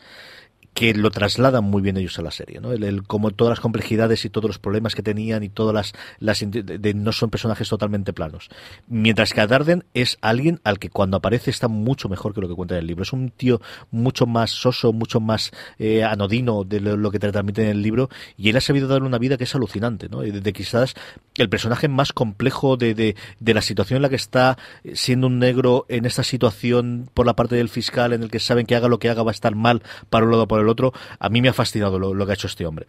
[0.74, 2.72] que lo trasladan muy bien ellos a la serie, ¿no?
[2.72, 6.40] El, como todas las complejidades y todos los problemas que tenían y todas las, las
[6.40, 8.50] de- no son personajes totalmente planos.
[8.88, 12.56] Mientras que Darden es alguien al que cuando aparece está mucho mejor que lo que
[12.56, 13.04] cuenta en el libro.
[13.04, 17.64] Es un tío mucho más soso, mucho más eh, anodino de lo, que te transmite
[17.64, 20.22] en el libro y él ha sabido darle una vida que es alucinante, ¿no?
[20.22, 20.94] De, quizás
[21.38, 25.28] el personaje más complejo de, de, de la situación en la que está eh, siendo
[25.28, 28.76] un negro en esta situación por la parte del fiscal en el que saben que
[28.76, 31.30] haga lo que haga va a estar mal para un lado o el otro, a
[31.30, 32.88] mí me ha fascinado lo, que ha hecho este hombre.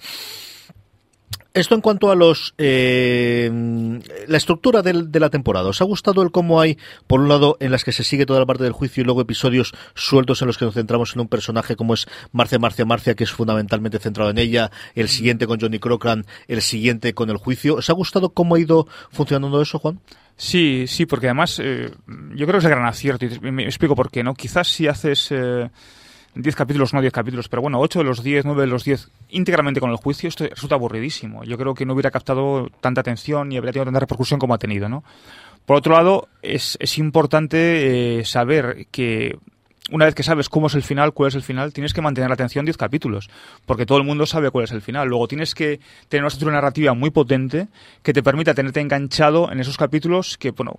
[1.52, 3.50] Esto en cuanto a los eh,
[4.28, 5.68] la estructura de la temporada.
[5.68, 6.78] ¿Os ha gustado el cómo hay,
[7.08, 9.20] por un lado, en las que se sigue toda la parte del juicio y luego
[9.20, 13.16] episodios sueltos en los que nos centramos en un personaje como es Marcia, Marcia, Marcia,
[13.16, 17.36] que es fundamentalmente centrado en ella, el siguiente con Johnny Cochran, el siguiente con el
[17.36, 17.74] juicio?
[17.76, 19.98] ¿Os ha gustado cómo ha ido funcionando eso, Juan?
[20.36, 23.26] Sí, sí, porque además eh, yo creo que es el gran acierto.
[23.26, 24.34] Y me explico por qué, ¿no?
[24.34, 25.68] Quizás si haces eh,
[26.34, 29.10] 10 capítulos, no 10 capítulos, pero bueno, 8 de los 10, 9 de los 10
[29.30, 31.44] íntegramente con el juicio, esto resulta aburridísimo.
[31.44, 34.58] Yo creo que no hubiera captado tanta atención ni habría tenido tanta repercusión como ha
[34.58, 35.02] tenido, ¿no?
[35.66, 39.38] Por otro lado, es, es importante eh, saber que
[39.90, 42.30] una vez que sabes cómo es el final, cuál es el final, tienes que mantener
[42.30, 43.28] la atención 10 capítulos,
[43.66, 45.08] porque todo el mundo sabe cuál es el final.
[45.08, 47.68] Luego tienes que tener una estructura narrativa muy potente
[48.02, 50.78] que te permita tenerte enganchado en esos capítulos que, bueno,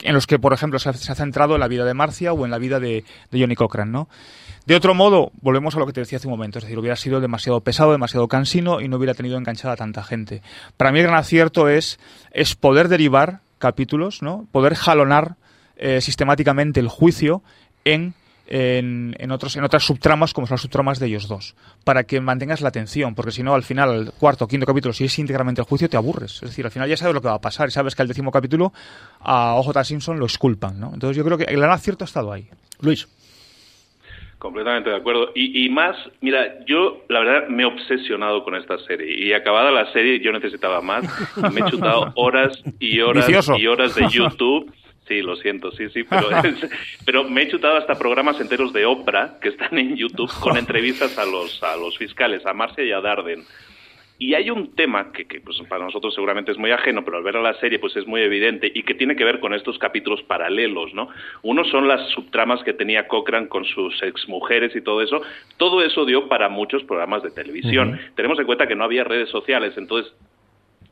[0.00, 2.32] en los que, por ejemplo, se ha, se ha centrado en la vida de Marcia
[2.32, 4.08] o en la vida de, de Johnny Cochran, ¿no?
[4.68, 6.94] De otro modo, volvemos a lo que te decía hace un momento, es decir, hubiera
[6.94, 10.42] sido demasiado pesado, demasiado cansino y no hubiera tenido enganchada a tanta gente.
[10.76, 11.98] Para mí el gran acierto es,
[12.32, 14.46] es poder derivar capítulos, ¿no?
[14.52, 15.36] Poder jalonar
[15.78, 17.42] eh, sistemáticamente el juicio
[17.86, 18.12] en
[18.46, 21.54] en, en, otros, en otras subtramas como son las subtramas de ellos dos,
[21.84, 24.92] para que mantengas la atención, porque si no, al final, al cuarto o quinto capítulo,
[24.92, 26.34] si es íntegramente el juicio, te aburres.
[26.42, 28.08] Es decir, al final ya sabes lo que va a pasar y sabes que al
[28.08, 28.72] décimo capítulo
[29.20, 30.92] a OJ Simpson lo exculpan, ¿no?
[30.92, 32.48] Entonces yo creo que el gran acierto ha estado ahí.
[32.80, 33.08] Luis.
[34.38, 35.32] Completamente de acuerdo.
[35.34, 39.18] Y, y más, mira, yo la verdad me he obsesionado con esta serie.
[39.26, 41.04] Y acabada la serie, yo necesitaba más.
[41.52, 43.56] Me he chutado horas y horas Vicioso.
[43.58, 44.72] y horas de YouTube.
[45.08, 46.70] Sí, lo siento, sí, sí, pero, es-
[47.06, 51.18] pero me he chutado hasta programas enteros de Oprah que están en YouTube con entrevistas
[51.18, 53.42] a los, a los fiscales, a Marcia y a Darden.
[54.20, 57.22] Y hay un tema que, que, pues, para nosotros seguramente es muy ajeno, pero al
[57.22, 59.78] ver a la serie pues es muy evidente y que tiene que ver con estos
[59.78, 61.08] capítulos paralelos, ¿no?
[61.42, 65.22] Uno son las subtramas que tenía Cochran con sus exmujeres y todo eso.
[65.56, 68.00] Todo eso dio para muchos programas de televisión.
[68.16, 70.12] Tenemos en cuenta que no había redes sociales, entonces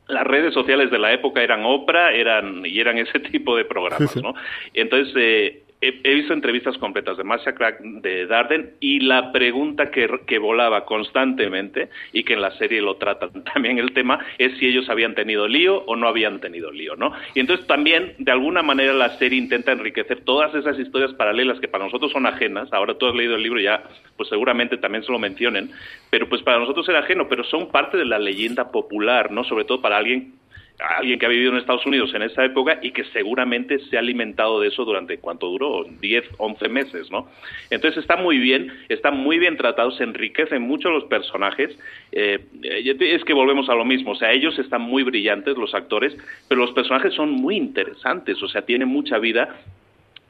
[0.07, 4.15] las redes sociales de la época eran Oprah eran y eran ese tipo de programas.
[4.15, 4.35] ¿no?
[4.73, 10.39] Entonces, eh, he, visto entrevistas completas de Marcia Crack, de Darden, y la pregunta que,
[10.39, 14.89] volaba constantemente, y que en la serie lo tratan también el tema, es si ellos
[14.89, 17.13] habían tenido lío o no habían tenido lío, ¿no?
[17.35, 21.67] Y entonces también, de alguna manera, la serie intenta enriquecer todas esas historias paralelas que
[21.67, 22.71] para nosotros son ajenas.
[22.73, 23.83] Ahora tú has leído el libro ya,
[24.15, 25.71] pues seguramente también se lo mencionen,
[26.09, 29.43] pero pues para nosotros era ajeno, pero son parte de la leyenda popular, ¿no?
[29.43, 30.33] Sobre todo para alguien
[30.79, 33.99] alguien que ha vivido en Estados Unidos en esa época y que seguramente se ha
[33.99, 37.27] alimentado de eso durante cuánto duró, 10, 11 meses, ¿no?
[37.69, 41.77] Entonces está muy bien, están muy bien tratados, se enriquecen mucho los personajes.
[42.11, 46.15] Eh, es que volvemos a lo mismo, o sea, ellos están muy brillantes, los actores,
[46.47, 49.59] pero los personajes son muy interesantes, o sea, tienen mucha vida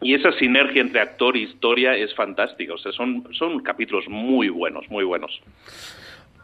[0.01, 4.49] y esa sinergia entre actor e historia es fantástica, o sea, son, son capítulos muy
[4.49, 5.41] buenos, muy buenos.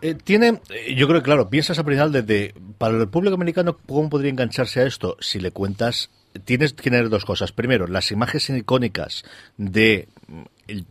[0.04, 3.78] Eh, tiene, eh, yo creo que claro, piensas al final desde, para el público americano,
[3.88, 5.16] ¿cómo podría engancharse a esto?
[5.22, 6.10] Si le cuentas,
[6.44, 7.54] tienes que tener dos cosas.
[7.54, 9.24] Primero, las imágenes icónicas
[9.56, 10.10] de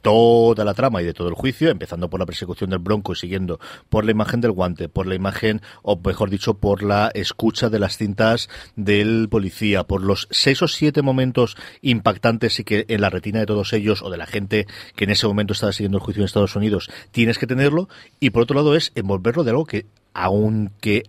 [0.01, 3.17] toda la trama y de todo el juicio, empezando por la persecución del Bronco y
[3.17, 3.59] siguiendo
[3.89, 7.79] por la imagen del guante, por la imagen, o mejor dicho, por la escucha de
[7.79, 13.11] las cintas del policía, por los seis o siete momentos impactantes y que en la
[13.11, 16.05] retina de todos ellos o de la gente que en ese momento estaba siguiendo el
[16.05, 17.89] juicio en Estados Unidos, tienes que tenerlo.
[18.21, 21.05] Y por otro lado es envolverlo de algo que, aunque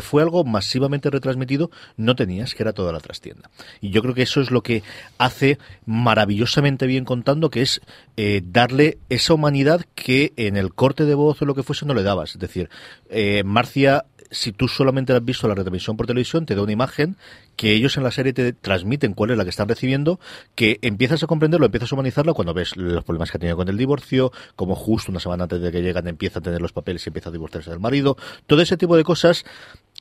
[0.00, 3.50] fue algo masivamente retransmitido, no tenías, que era toda la trastienda.
[3.80, 4.82] Y yo creo que eso es lo que
[5.18, 7.80] hace maravillosamente bien contando, que es
[8.16, 11.94] eh, darle esa humanidad que en el corte de voz o lo que fuese no
[11.94, 12.32] le dabas.
[12.32, 12.70] Es decir,
[13.10, 17.16] eh, Marcia si tú solamente has visto la retransmisión por televisión, te da una imagen
[17.54, 20.18] que ellos en la serie te transmiten cuál es la que están recibiendo,
[20.54, 23.68] que empiezas a comprenderlo, empiezas a humanizarlo cuando ves los problemas que ha tenido con
[23.68, 27.06] el divorcio, como justo una semana antes de que llegan empieza a tener los papeles
[27.06, 29.44] y empieza a divorciarse del marido, todo ese tipo de cosas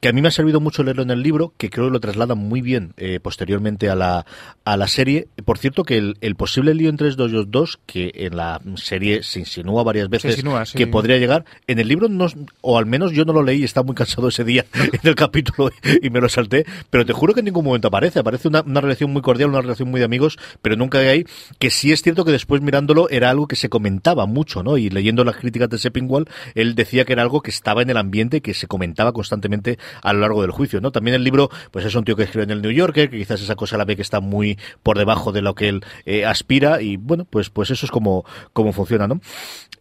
[0.01, 1.99] que a mí me ha servido mucho leerlo en el libro, que creo que lo
[1.99, 4.25] trasladan muy bien eh, posteriormente a la,
[4.65, 5.27] a la serie.
[5.45, 9.83] Por cierto, que el, posible lío entre ellos dos, que en la serie se insinúa
[9.83, 12.25] varias veces que podría llegar, en el libro, no,
[12.61, 15.69] o al menos yo no lo leí, estaba muy cansado ese día en el capítulo
[16.01, 18.19] y me lo salté, pero te juro que en ningún momento aparece.
[18.19, 21.25] Aparece una, una relación muy cordial, una relación muy de amigos, pero nunca hay
[21.59, 24.77] que sí es cierto que después mirándolo era algo que se comentaba mucho, ¿no?
[24.77, 27.97] Y leyendo las críticas de Seppingwall, él decía que era algo que estaba en el
[27.97, 30.91] ambiente, que se comentaba constantemente a lo largo del juicio, ¿no?
[30.91, 33.41] También el libro, pues es un tío que escribe en el New Yorker, que quizás
[33.41, 36.81] esa cosa la ve que está muy por debajo de lo que él eh, aspira
[36.81, 39.21] y bueno, pues pues eso es como, como funciona, ¿no?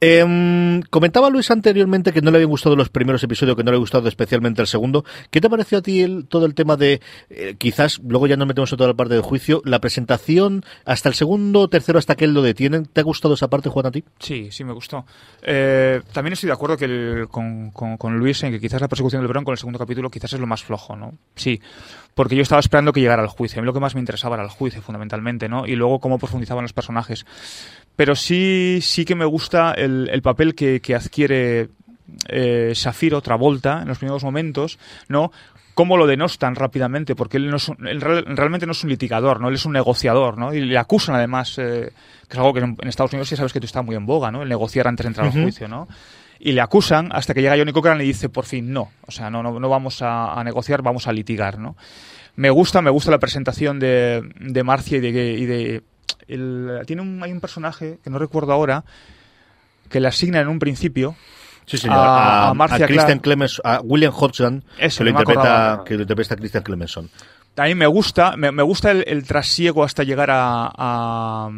[0.03, 3.77] Em, comentaba Luis anteriormente que no le habían gustado los primeros episodios, que no le
[3.77, 5.05] ha gustado especialmente el segundo.
[5.31, 8.49] ¿Qué te pareció a ti el, todo el tema de, eh, quizás, luego ya nos
[8.49, 12.25] metemos en toda la parte del juicio, la presentación hasta el segundo, tercero, hasta que
[12.25, 12.87] él lo detienen?
[12.87, 14.03] ¿Te ha gustado esa parte, Juan, a ti?
[14.20, 15.05] Sí, sí, me gustó.
[15.42, 19.51] Eh, también estoy de acuerdo que con, Luis en que quizás la persecución del Bronco
[19.51, 21.15] en el segundo capítulo quizás es lo más flojo, ¿no?
[21.35, 21.61] Sí,
[22.15, 23.59] porque yo estaba esperando que llegara al juicio.
[23.59, 25.67] A mí lo que más me interesaba era el juicio, fundamentalmente, ¿no?
[25.67, 27.27] Y luego cómo profundizaban los personajes
[28.01, 31.69] pero sí, sí que me gusta el, papel que, adquiere
[32.31, 35.31] eh, Shafiro Travolta en los primeros momentos, ¿no?
[35.75, 39.49] cómo lo denostan rápidamente, porque él, no es realmente no es un litigador, ¿no?
[39.49, 40.55] Él es un negociador, ¿no?
[40.55, 41.93] Y le acusan además, eh,
[42.27, 44.31] que es algo que en, Estados Unidos ya sabes que tú está muy en boga,
[44.31, 44.43] ¿no?
[44.43, 45.87] El negociar antes de entrar al juicio, ¿no?
[46.42, 48.90] Y le acusan hasta que llega Johnny Cochran y dice, por fin, no.
[49.07, 51.76] O sea, no, no, no vamos a, negociar, vamos a litigar, ¿no?
[52.37, 55.00] Me gusta, me gusta la presentación de, de Marcia y
[55.46, 55.83] de,
[56.87, 58.85] tiene un, hay un personaje que no recuerdo ahora
[59.90, 61.14] que le asigna en un principio
[61.70, 61.98] Sí, señor.
[62.00, 62.53] A,
[62.87, 67.09] Christian Clemens, a William Hodgson, que, lo interpreta, que lo interpreta Christian Clemenson.
[67.57, 71.48] A mí me gusta, me, gusta el, trasiego hasta llegar a,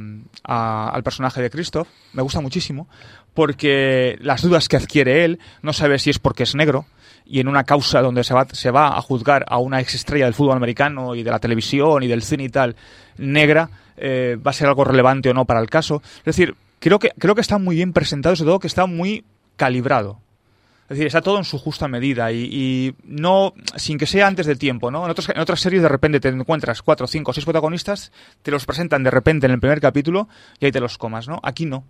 [0.42, 1.88] al personaje de Christoph.
[2.12, 2.88] Me gusta muchísimo
[3.34, 6.86] porque las dudas que adquiere él, no sabe si es porque es negro,
[7.24, 10.34] y en una causa donde se va, se va a juzgar a una exestrella del
[10.34, 12.76] fútbol americano y de la televisión y del cine y tal,
[13.16, 16.02] negra, eh, va a ser algo relevante o no para el caso.
[16.18, 19.24] Es decir, creo que, creo que está muy bien presentado, sobre todo que está muy
[19.56, 20.18] calibrado.
[20.84, 24.58] Es decir, está todo en su justa medida y, no sin que sea antes del
[24.58, 25.06] tiempo, ¿no?
[25.06, 29.02] En, en otras series de repente te encuentras cuatro, cinco, seis protagonistas, te los presentan
[29.02, 30.28] de repente en el primer capítulo
[30.60, 31.40] y ahí te los comas, ¿no?
[31.42, 31.84] Aquí no.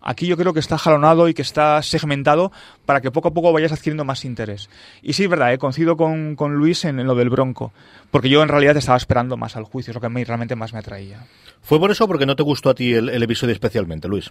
[0.00, 2.52] Aquí yo creo que está jalonado y que está segmentado
[2.84, 4.70] para que poco a poco vayas adquiriendo más interés.
[5.02, 7.72] Y sí, es verdad, eh, coincido con, Luis en, lo del Bronco,
[8.10, 10.72] porque yo en realidad estaba esperando más al juicio, es lo que a realmente más
[10.72, 11.26] me atraía.
[11.62, 14.30] ¿Fue por eso o porque no te gustó a ti el, episodio especialmente, Luis?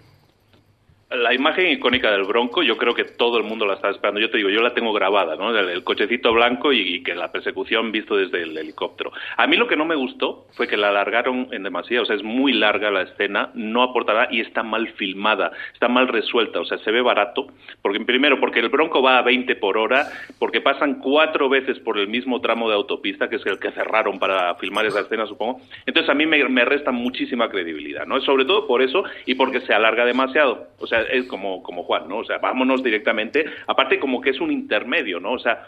[1.11, 4.19] La imagen icónica del Bronco, yo creo que todo el mundo la está esperando.
[4.19, 5.55] Yo te digo, yo la tengo grabada, ¿no?
[5.55, 9.11] El, cochecito blanco y, que la persecución visto desde el helicóptero.
[9.37, 12.03] A mí lo que no me gustó fue que la alargaron en demasiado.
[12.03, 16.07] O sea, es muy larga la escena, no aportará y está mal filmada, está mal
[16.07, 16.59] resuelta.
[16.59, 17.47] O sea, se ve barato.
[17.83, 20.07] Porque, primero, porque el Bronco va a 20 por hora,
[20.39, 24.17] porque pasan cuatro veces por el mismo tramo de autopista, que es el que cerraron
[24.17, 25.61] para filmar esa escena, supongo.
[25.85, 28.19] Entonces, a mí me, me resta muchísima credibilidad, ¿no?
[28.21, 30.69] Sobre todo por eso y porque se alarga demasiado.
[30.79, 32.17] O sea, es como, como Juan, ¿no?
[32.19, 33.45] O sea, vámonos directamente.
[33.67, 35.33] Aparte, como que es un intermedio, ¿no?
[35.33, 35.67] O sea,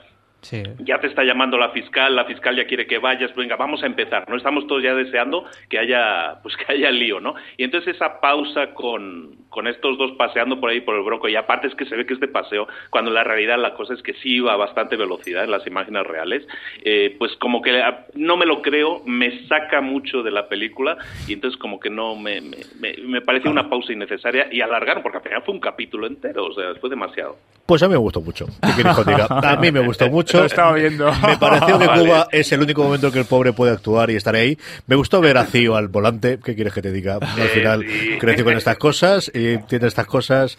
[0.80, 3.86] ya te está llamando la fiscal, la fiscal ya quiere que vayas, venga, vamos a
[3.86, 4.38] empezar, ¿no?
[4.38, 7.36] Estamos todos ya deseando que haya, pues que haya lío, ¿no?
[7.58, 11.36] Y entonces esa pausa con, con estos dos paseando por ahí por el bronco, y
[11.36, 14.02] aparte es que se ve que este paseo, cuando en la realidad la cosa es
[14.02, 16.48] que sí iba a bastante velocidad en las imágenes reales,
[16.84, 17.82] eh, pues como que
[18.14, 20.98] no me lo creo, me saca mucho de la película,
[21.28, 25.18] y entonces como que no me, me, me parece una pausa innecesaria y alargaron, porque
[25.18, 27.38] al final fue un capítulo entero, o sea, fue demasiado.
[27.66, 28.46] Pues a mí me gustó mucho.
[28.62, 30.27] A mí me gustó mucho.
[30.34, 31.12] Lo estaba viendo.
[31.28, 34.16] Me pareció que Cuba es el único momento en que el pobre puede actuar y
[34.16, 34.58] estar ahí.
[34.88, 36.40] Me gustó ver a Cío al volante.
[36.44, 37.16] ¿Qué quieres que te diga?
[37.22, 37.86] Al final
[38.20, 40.58] creció con estas cosas y tiene estas cosas.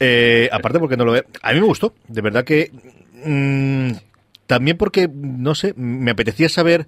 [0.00, 1.24] Eh, aparte porque no lo ve.
[1.42, 1.94] A mí me gustó.
[2.06, 2.70] De verdad que...
[3.24, 3.92] Mm,
[4.48, 6.86] también porque, no sé, me apetecía saber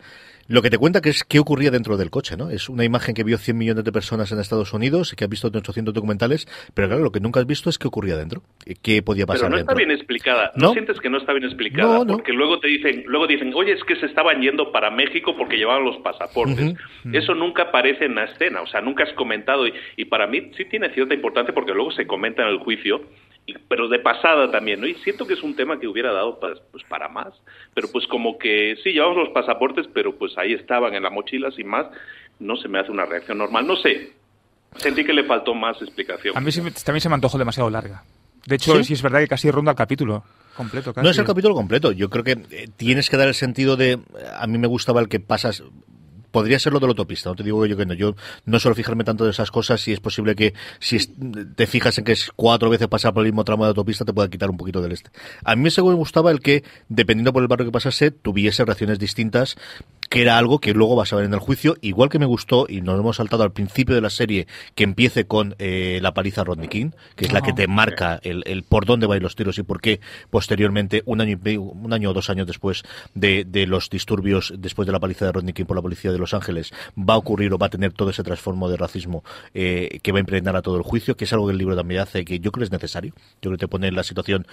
[0.48, 2.50] lo que te cuenta que es qué ocurría dentro del coche, ¿no?
[2.50, 5.30] Es una imagen que vio 100 millones de personas en Estados Unidos, y que has
[5.30, 8.42] visto 800 documentales, pero claro, lo que nunca has visto es qué ocurría dentro,
[8.82, 10.72] qué podía pasar Pero no está bien explicada, ¿no?
[10.72, 12.04] sientes que no está bien explicada?
[12.04, 15.56] Porque luego te dicen, luego dicen, oye, es que se estaban yendo para México porque
[15.56, 16.74] llevaban los pasaportes.
[17.12, 20.50] Eso nunca aparece en la escena, o sea, nunca has comentado, y, y para mí
[20.56, 23.02] sí tiene cierta importancia porque luego se comenta en el juicio
[23.68, 24.86] pero de pasada también, ¿no?
[24.86, 27.32] Y siento que es un tema que hubiera dado pues, pues, para más,
[27.74, 31.50] pero pues como que sí, llevamos los pasaportes, pero pues ahí estaban en la mochila
[31.50, 31.86] sin más,
[32.38, 34.12] no se me hace una reacción normal, no sé,
[34.76, 36.36] sentí que le faltó más explicación.
[36.36, 38.04] A mí también se me antojó demasiado larga.
[38.46, 38.94] De hecho, ¿Sí?
[38.94, 40.24] es verdad que casi ronda el capítulo
[40.56, 40.92] completo.
[41.02, 41.92] No es el capítulo completo.
[41.92, 43.98] Yo creo que eh, tienes que dar el sentido de.
[44.36, 45.62] A mí me gustaba el que pasas
[46.30, 47.94] podría ser lo de la autopista, no te digo yo que no.
[47.94, 48.14] Yo
[48.44, 50.98] no suelo fijarme tanto de esas cosas si es posible que si
[51.54, 54.12] te fijas en que es cuatro veces pasar por el mismo tramo de autopista te
[54.12, 55.10] pueda quitar un poquito del este.
[55.44, 59.56] A mí me gustaba el que, dependiendo por el barrio que pasase, tuviese reacciones distintas
[60.10, 62.66] que era algo que luego vas a ver en el juicio, igual que me gustó,
[62.68, 66.42] y nos hemos saltado al principio de la serie, que empiece con eh, la paliza
[66.42, 69.56] Rodney King, que es la que te marca el, el, por dónde van los tiros
[69.58, 72.82] y por qué posteriormente, un año, un año o dos años después
[73.14, 76.18] de, de los disturbios, después de la paliza de Rodney King por la policía de
[76.18, 79.22] Los Ángeles, va a ocurrir o va a tener todo ese transformo de racismo
[79.54, 81.76] eh, que va a impregnar a todo el juicio, que es algo que el libro
[81.76, 83.12] también hace, que yo creo es necesario.
[83.40, 84.44] Yo creo que te pone en la situación,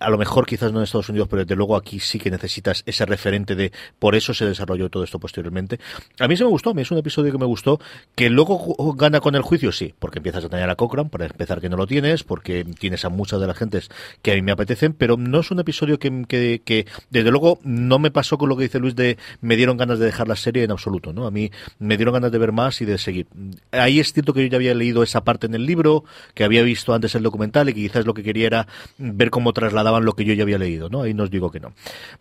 [0.00, 2.82] a lo mejor quizás no en Estados Unidos, pero desde luego aquí sí que necesitas
[2.86, 5.78] ese referente de por eso se desarrolló todo esto posteriormente.
[6.18, 7.80] A mí se me gustó, es un episodio que me gustó,
[8.14, 11.60] que luego gana con el juicio, sí, porque empiezas a tener a Cochran, para empezar
[11.60, 13.90] que no lo tienes, porque tienes a muchas de las gentes
[14.22, 17.58] que a mí me apetecen, pero no es un episodio que, que, que desde luego
[17.64, 20.36] no me pasó con lo que dice Luis de me dieron ganas de dejar la
[20.36, 21.26] serie en absoluto, ¿no?
[21.26, 23.26] A mí me dieron ganas de ver más y de seguir.
[23.72, 26.62] Ahí es cierto que yo ya había leído esa parte en el libro, que había
[26.62, 28.66] visto antes el documental y que quizás lo que quería era
[28.98, 31.02] ver cómo trasladaban lo que yo ya había leído, ¿no?
[31.02, 31.72] Ahí nos digo que no.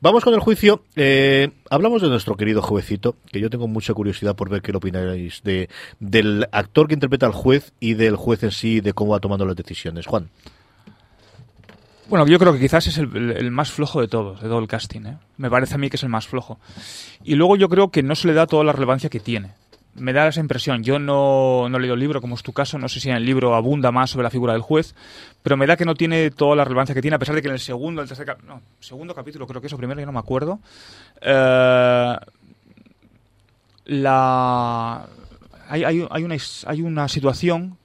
[0.02, 0.84] Vamos con el juicio.
[0.96, 5.42] Eh, hablamos de nuestro querido juevecito, que yo tengo mucha curiosidad por ver qué opináis
[5.44, 9.20] de, del actor que interpreta al juez y del juez en sí, de cómo va
[9.20, 10.06] tomando las decisiones.
[10.08, 10.30] Juan.
[12.10, 15.06] Bueno, yo creo que quizás es el, más flojo de todos, de todo el casting.
[15.06, 15.18] ¿eh?
[15.38, 16.60] Me parece a mí que es el más flojo.
[17.24, 19.52] Y luego yo creo que no se le da toda la relevancia que tiene.
[19.96, 20.84] Me da esa impresión.
[20.84, 22.78] Yo no, no he leído el libro, como es tu caso.
[22.78, 24.96] No sé si en el libro abunda más sobre la figura del juez.
[25.42, 27.48] Pero me da que no tiene toda la relevancia que tiene, a pesar de que
[27.48, 30.20] en el segundo, el tercer no, segundo capítulo, creo que eso primero, yo no me
[30.20, 30.60] acuerdo.
[31.22, 32.16] Eh,
[33.86, 35.08] la
[35.68, 37.78] hay, hay, hay, una, hay una situación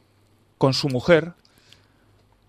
[0.58, 1.32] con su mujer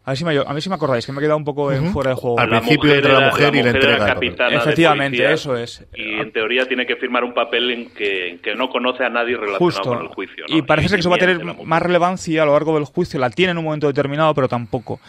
[0.06, 1.72] a ver, si me, a ver si me acordáis, que me he quedado un poco
[1.72, 2.40] en fuera de juego.
[2.40, 4.18] Al principio entre la mujer, y la entrega.
[4.52, 5.84] Efectivamente, eso es.
[5.96, 9.36] Y en teoría tiene que firmar un papel en que, que no conoce a nadie
[9.36, 10.46] relacionado con el juicio.
[10.48, 13.20] Y parece que eso va a tener más relevancia a lo largo del juicio.
[13.20, 15.00] La tiene en un momento determinado, pero tampoco.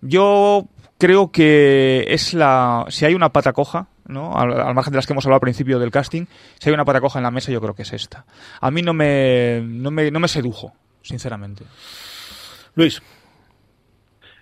[0.00, 0.66] Yo
[0.98, 2.86] creo que es la.
[2.88, 4.36] Si hay una pata coja, ¿no?
[4.36, 6.26] Al, margen de las que hemos hablado al principio del casting,
[6.58, 8.26] si hay una pata coja en la mesa, yo creo que es esta.
[8.60, 11.62] A mí no me, no me, no me sedujo, sinceramente.
[12.74, 13.00] Luis.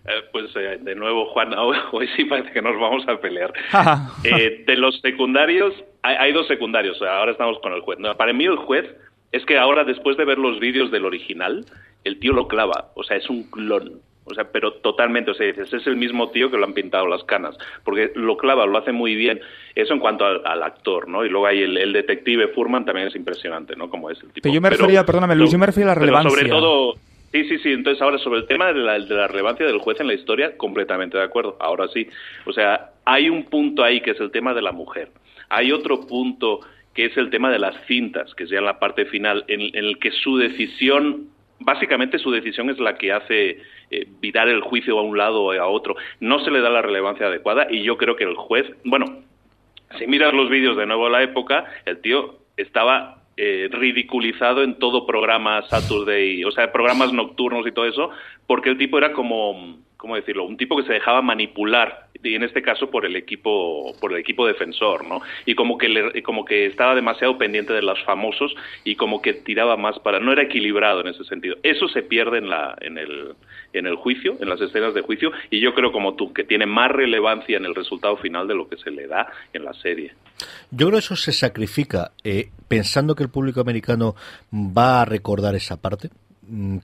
[0.08, 1.54] Eh, pues eh, de nuevo, Juan,
[1.92, 3.52] hoy sí parece que nos vamos a pelear.
[4.24, 7.98] Eh, de los secundarios, hay, dos secundarios, ahora estamos con el juez.
[8.16, 8.84] para mí el juez
[9.32, 11.64] es que ahora, después de ver los vídeos del original,
[12.04, 14.00] el tío lo clava, o sea, es un clon.
[14.24, 17.06] O sea, pero totalmente, o sea, dices, es el mismo tío que lo han pintado
[17.06, 19.40] las canas, porque lo clava, lo hace muy bien.
[19.74, 21.24] Eso en cuanto al, actor, ¿no?
[21.24, 23.88] Y luego hay el, detective Furman también es impresionante, ¿no?
[23.88, 24.42] Como es el tipo.
[24.42, 26.30] Pero yo me refería, perdóname, Luis, yo me refería a la relevancia.
[26.30, 26.94] sobre todo,
[27.32, 27.72] Sí, sí, sí.
[27.72, 30.56] Entonces, ahora sobre el tema de la, de la, relevancia del juez en la historia,
[30.56, 31.56] completamente de acuerdo.
[31.60, 32.08] Ahora sí.
[32.46, 35.10] O sea, hay un punto ahí que es el tema de la mujer.
[35.50, 36.60] Hay otro punto
[36.94, 39.98] que es el tema de las cintas, que es en la parte final, en, el
[39.98, 41.28] que su decisión,
[41.60, 45.52] básicamente su decisión es la que hace eh, virar el juicio a un lado o
[45.52, 45.96] a otro.
[46.18, 49.22] No se le da la relevancia adecuada y yo creo que el juez, bueno,
[49.96, 54.80] si miras los vídeos de nuevo de la época, el tío estaba eh, ridiculizado en
[54.80, 58.10] todo programa Saturday, o sea, programas nocturnos y todo eso,
[58.48, 60.44] porque el tipo era como, ¿cómo decirlo?
[60.44, 64.18] Un tipo que se dejaba manipular y en este caso por el equipo por el
[64.18, 65.20] equipo defensor, ¿no?
[65.46, 68.54] Y como que le, como que estaba demasiado pendiente de los famosos
[68.84, 71.56] y como que tiraba más para no era equilibrado en ese sentido.
[71.62, 73.34] Eso se pierde en la en el
[73.72, 76.66] en el juicio, en las escenas de juicio y yo creo como tú que tiene
[76.66, 80.12] más relevancia en el resultado final de lo que se le da en la serie.
[80.70, 84.14] Yo creo que eso se sacrifica eh, pensando que el público americano
[84.52, 86.10] va a recordar esa parte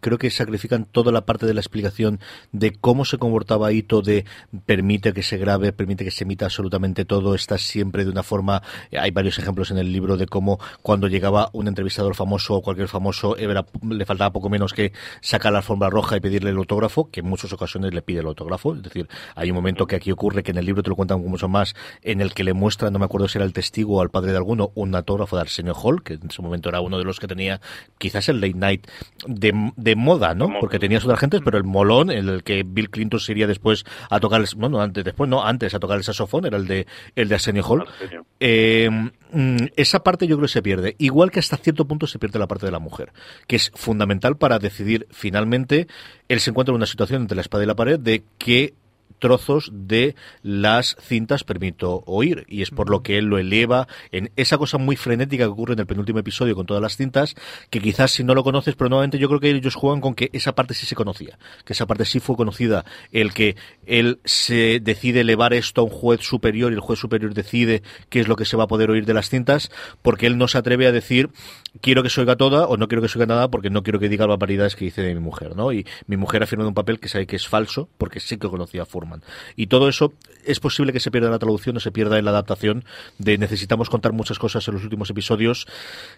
[0.01, 2.21] creo que sacrifican toda la parte de la explicación
[2.53, 4.25] de cómo se comportaba Ito, de
[4.67, 8.63] permite que se grabe, permite que se emita absolutamente todo, está siempre de una forma,
[8.93, 12.89] hay varios ejemplos en el libro de cómo cuando llegaba un entrevistador famoso o cualquier
[12.89, 17.11] famoso, era, le faltaba poco menos que sacar la alfombra roja y pedirle el autógrafo,
[17.11, 20.11] que en muchas ocasiones le pide el autógrafo, es decir, hay un momento que aquí
[20.11, 22.91] ocurre que en el libro te lo cuentan mucho más, en el que le muestra,
[22.91, 25.43] no me acuerdo si era el testigo o al padre de alguno, un autógrafo de
[25.43, 27.61] Arsenio Hall, que en ese momento era uno de los que tenía
[27.99, 28.87] quizás el late night
[29.27, 30.49] de de, moda, ¿no?
[30.61, 33.85] Porque tenías otras gentes, pero el molón, en el que Bill Clinton se iría después
[34.11, 36.87] a tocar, el, bueno, antes, después no, antes a tocar el saxofón, era el de,
[37.15, 37.85] el de Arsenio Hall.
[38.41, 38.89] Eh,
[39.33, 40.97] mm, esa parte yo creo que se pierde.
[40.99, 43.13] Igual que hasta cierto punto se pierde la parte de la mujer,
[43.47, 45.87] que es fundamental para decidir finalmente,
[46.29, 48.75] él se encuentra en una situación entre la espada y la pared de que
[49.25, 54.31] trozos de las cintas permito oír y es por lo que él lo eleva en
[54.37, 57.35] esa cosa muy frenética que ocurre en el penúltimo episodio con todas las cintas
[57.71, 60.29] que quizás si no lo conoces pero nuevamente yo creo que ellos juegan con que
[60.33, 64.81] esa parte sí se conocía que esa parte sí fue conocida el que él se
[64.81, 68.37] decide elevar esto a un juez superior y el juez superior decide qué es lo
[68.37, 69.71] que se va a poder oír de las cintas
[70.03, 71.31] porque él no se atreve a decir
[71.81, 73.99] quiero que se oiga toda o no quiero que se oiga nada porque no quiero
[73.99, 75.73] que diga barbaridades que dice de mi mujer ¿no?
[75.73, 78.49] y mi mujer ha firmado un papel que sabe que es falso porque sí que
[78.49, 78.85] conocía
[79.57, 80.13] y todo eso
[80.45, 82.85] es posible que se pierda en la traducción o se pierda en la adaptación
[83.19, 85.67] de necesitamos contar muchas cosas en los últimos episodios.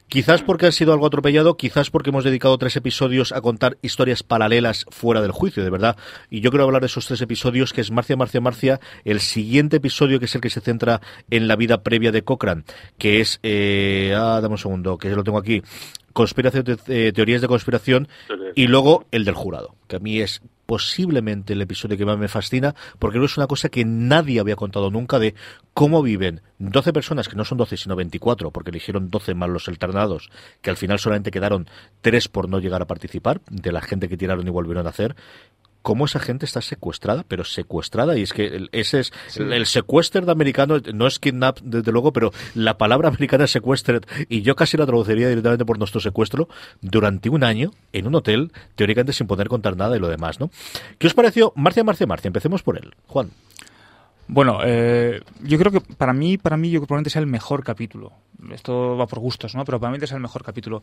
[0.08, 4.22] Quizás porque ha sido algo atropellado, quizás porque hemos dedicado tres episodios a contar historias
[4.22, 5.96] paralelas fuera del juicio, de verdad.
[6.28, 9.76] Y yo quiero hablar de esos tres episodios, que es Marcia, Marcia, Marcia, el siguiente
[9.76, 11.00] episodio que es el que se centra
[11.30, 12.64] en la vida previa de Cochrane,
[12.98, 15.62] que es, eh, ah, dame un segundo, que lo tengo aquí,
[16.16, 18.08] conspiración, eh, teorías de conspiración,
[18.54, 22.26] y luego el del jurado, que a mí es posiblemente el episodio que más me
[22.26, 25.34] fascina, porque creo que es una cosa que nadie había contado nunca de
[25.74, 29.68] cómo viven 12 personas, que no son 12, sino 24, porque eligieron 12 más los
[29.68, 30.30] alternados,
[30.62, 31.68] que al final solamente quedaron
[32.00, 35.16] 3 por no llegar a participar, de la gente que tiraron y volvieron a hacer,
[35.86, 40.32] cómo esa gente está secuestrada, pero secuestrada, y es que ese es el, secuestro de
[40.32, 44.76] americano, no es kidnap, desde luego, pero la palabra americana es sequestered, y yo casi
[44.76, 46.48] la traduciría directamente por nuestro secuestro,
[46.80, 50.50] durante un año, en un hotel, teóricamente sin poder contar nada y lo demás, ¿no?
[50.98, 51.52] ¿Qué os pareció?
[51.54, 52.92] Marcia, Marcia, Marcia, empecemos por él.
[53.06, 53.30] Juan.
[54.26, 57.28] Bueno, eh, yo creo que para mí, para mí, yo creo que probablemente sea el
[57.28, 58.12] mejor capítulo.
[58.50, 59.64] Esto va por gustos, ¿no?
[59.64, 60.82] Pero probablemente sea el mejor capítulo.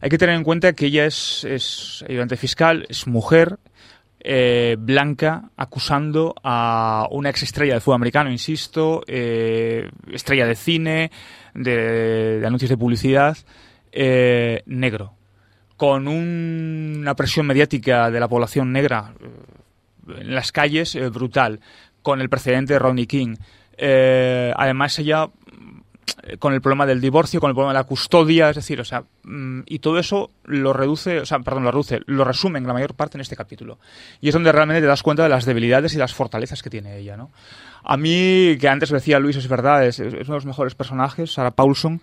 [0.00, 3.60] Hay que tener en cuenta que ella es, es ayudante fiscal, es mujer,
[4.22, 11.10] eh, blanca acusando a una ex estrella del fútbol americano, insisto, eh, estrella de cine,
[11.54, 13.38] de, anuncios de publicidad,
[13.92, 15.14] eh, negro,
[15.76, 19.14] con una presión mediática de la población negra
[20.06, 21.60] en las calles brutal,
[22.02, 23.36] con el precedente de Rodney King.
[23.78, 25.30] además, ella
[26.38, 29.04] con el problema del divorcio, con el problema de la custodia, es decir, o sea,
[29.24, 32.72] mm, y todo eso lo reduce, o sea, perdón, lo reduce, lo resume en la
[32.72, 33.78] mayor parte en este capítulo.
[34.20, 36.98] Y es donde realmente te das cuenta de las debilidades y las fortalezas que tiene
[36.98, 37.30] ella, ¿no?
[37.82, 41.52] A mí, que antes decía Luis, es verdad, es, uno de los mejores personajes, Sarah
[41.52, 42.00] Paulson.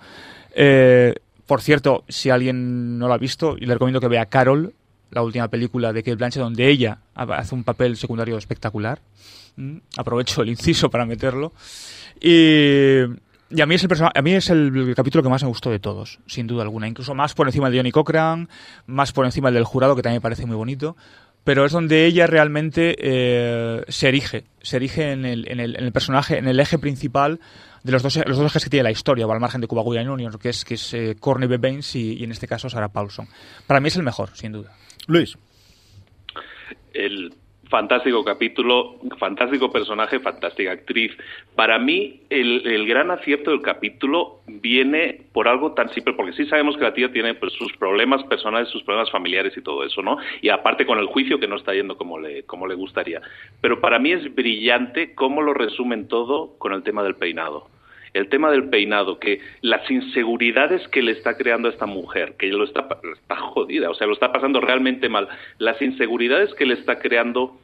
[0.55, 1.13] Eh,
[1.45, 4.73] por cierto, si alguien no lo ha visto, le recomiendo que vea Carol,
[5.11, 8.99] la última película de Kate Blanchett, donde ella hace un papel secundario espectacular.
[9.55, 11.53] Mm, aprovecho el inciso para meterlo.
[12.19, 13.01] Y
[13.49, 15.79] y a mí es el a mí es el, capítulo que más me gustó de
[15.79, 16.87] todos, sin duda alguna.
[16.87, 18.49] Incluso más por encima de Johnny Cochran,
[18.85, 20.97] más por encima del jurado, que también me parece muy bonito.
[21.43, 25.85] Pero es donde ella realmente eh, se erige, se erige en el, en, el, en
[25.85, 27.39] el, personaje, en el eje principal
[27.83, 29.81] de los dos, los dos ejes que tiene la historia, o al margen de Cuba
[29.81, 31.57] Gooding Jr., que es, que es eh, Corny B.
[31.57, 33.29] Baines y, y, en este caso Sarah Paulson.
[33.65, 34.75] Para mí es el mejor, sin duda.
[35.07, 35.37] Luis.
[36.93, 37.33] El,
[37.69, 41.11] Fantástico capítulo, fantástico personaje, fantástica actriz.
[41.55, 46.77] Para mí, el, gran acierto del capítulo viene por algo tan simple, porque sí sabemos
[46.77, 50.17] que la tía tiene pues, sus problemas personales, sus problemas familiares y todo eso, ¿no?
[50.41, 53.21] Y aparte con el juicio que no está yendo como le, como le gustaría.
[53.59, 57.67] Pero para mí es brillante cómo lo resumen todo con el tema del peinado
[58.17, 62.47] el tema del peinado, que las inseguridades que le está creando a esta mujer, que
[62.47, 65.27] lo está, está jodida, o sea, lo está pasando realmente mal,
[65.59, 67.57] las inseguridades que le está creando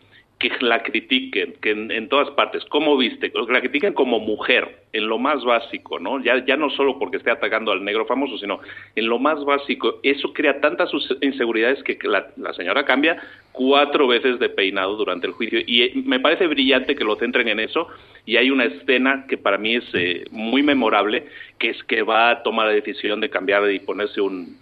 [0.49, 3.31] que la critiquen, que en, todas partes, ¿cómo viste?
[3.31, 6.21] Que la critiquen como mujer, en lo más básico, ¿no?
[6.21, 8.59] Ya, ya no solo porque esté atacando al negro famoso, sino
[8.95, 9.99] en lo más básico.
[10.03, 10.91] Eso crea tantas
[11.21, 13.21] inseguridades que la, señora cambia
[13.53, 15.59] cuatro veces de peinado durante el juicio.
[15.65, 17.87] Y eh, me parece brillante que lo centren en eso.
[18.25, 21.25] Y hay una escena que para mí es eh, muy memorable,
[21.57, 24.57] que es que va a tomar la decisión de cambiar y ponerse un,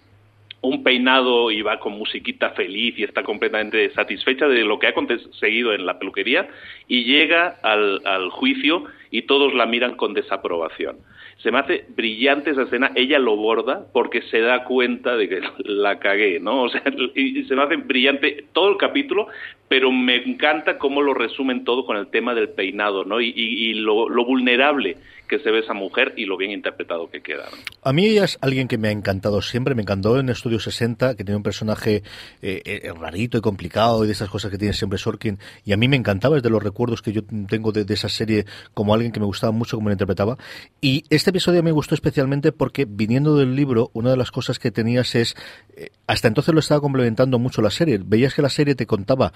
[0.62, 4.94] un peinado y va con musiquita feliz y está completamente satisfecha de lo que ha
[4.94, 6.48] conseguido en la peluquería
[6.88, 10.96] y llega al, al juicio y todos la miran con desaprobación.
[11.42, 15.40] Se me hace brillante esa escena, ella lo borda porque se da cuenta de que
[15.64, 16.62] la cagué, ¿no?
[16.62, 16.82] O sea,
[17.14, 19.28] y se me hace brillante todo el capítulo,
[19.68, 23.20] pero me encanta cómo lo resumen todo con el tema del peinado, ¿no?
[23.20, 24.96] Y, y, lo, lo vulnerable
[25.32, 27.44] que se ve esa mujer y lo bien interpretado que queda.
[27.82, 31.16] A mí ella es alguien que me ha encantado siempre, me encantó en Estudio 60,
[31.16, 32.02] que tiene un personaje
[32.42, 35.78] eh, eh, rarito y complicado y de esas cosas que tiene siempre Sorkin, y a
[35.78, 38.44] mí me encantaba, es de los recuerdos que yo tengo de, esa serie
[38.74, 40.38] como alguien que me gustaba mucho como la interpretaba,
[40.80, 44.70] y este episodio me gustó especialmente porque viniendo del libro, una de las cosas que
[44.70, 45.34] tenías es,
[45.76, 49.32] eh, hasta entonces lo estaba complementando mucho la serie, veías que la serie te contaba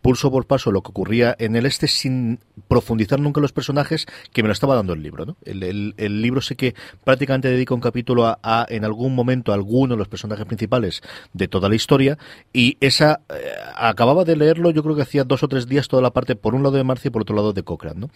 [0.00, 2.38] pulso por paso lo que ocurría en el este sin
[2.68, 5.36] profundizar nunca en los personajes que me lo estaba dando el libro, ¿no?
[5.44, 9.98] El, libro sé que prácticamente dedica un capítulo a, en algún momento a alguno de
[9.98, 11.02] los personajes principales
[11.32, 12.18] de toda la historia
[12.52, 16.02] y esa eh, acababa de leerlo yo creo que hacía dos o tres días toda
[16.02, 18.10] la parte por un lado de Marcia y por otro lado de Cochrane, ¿no?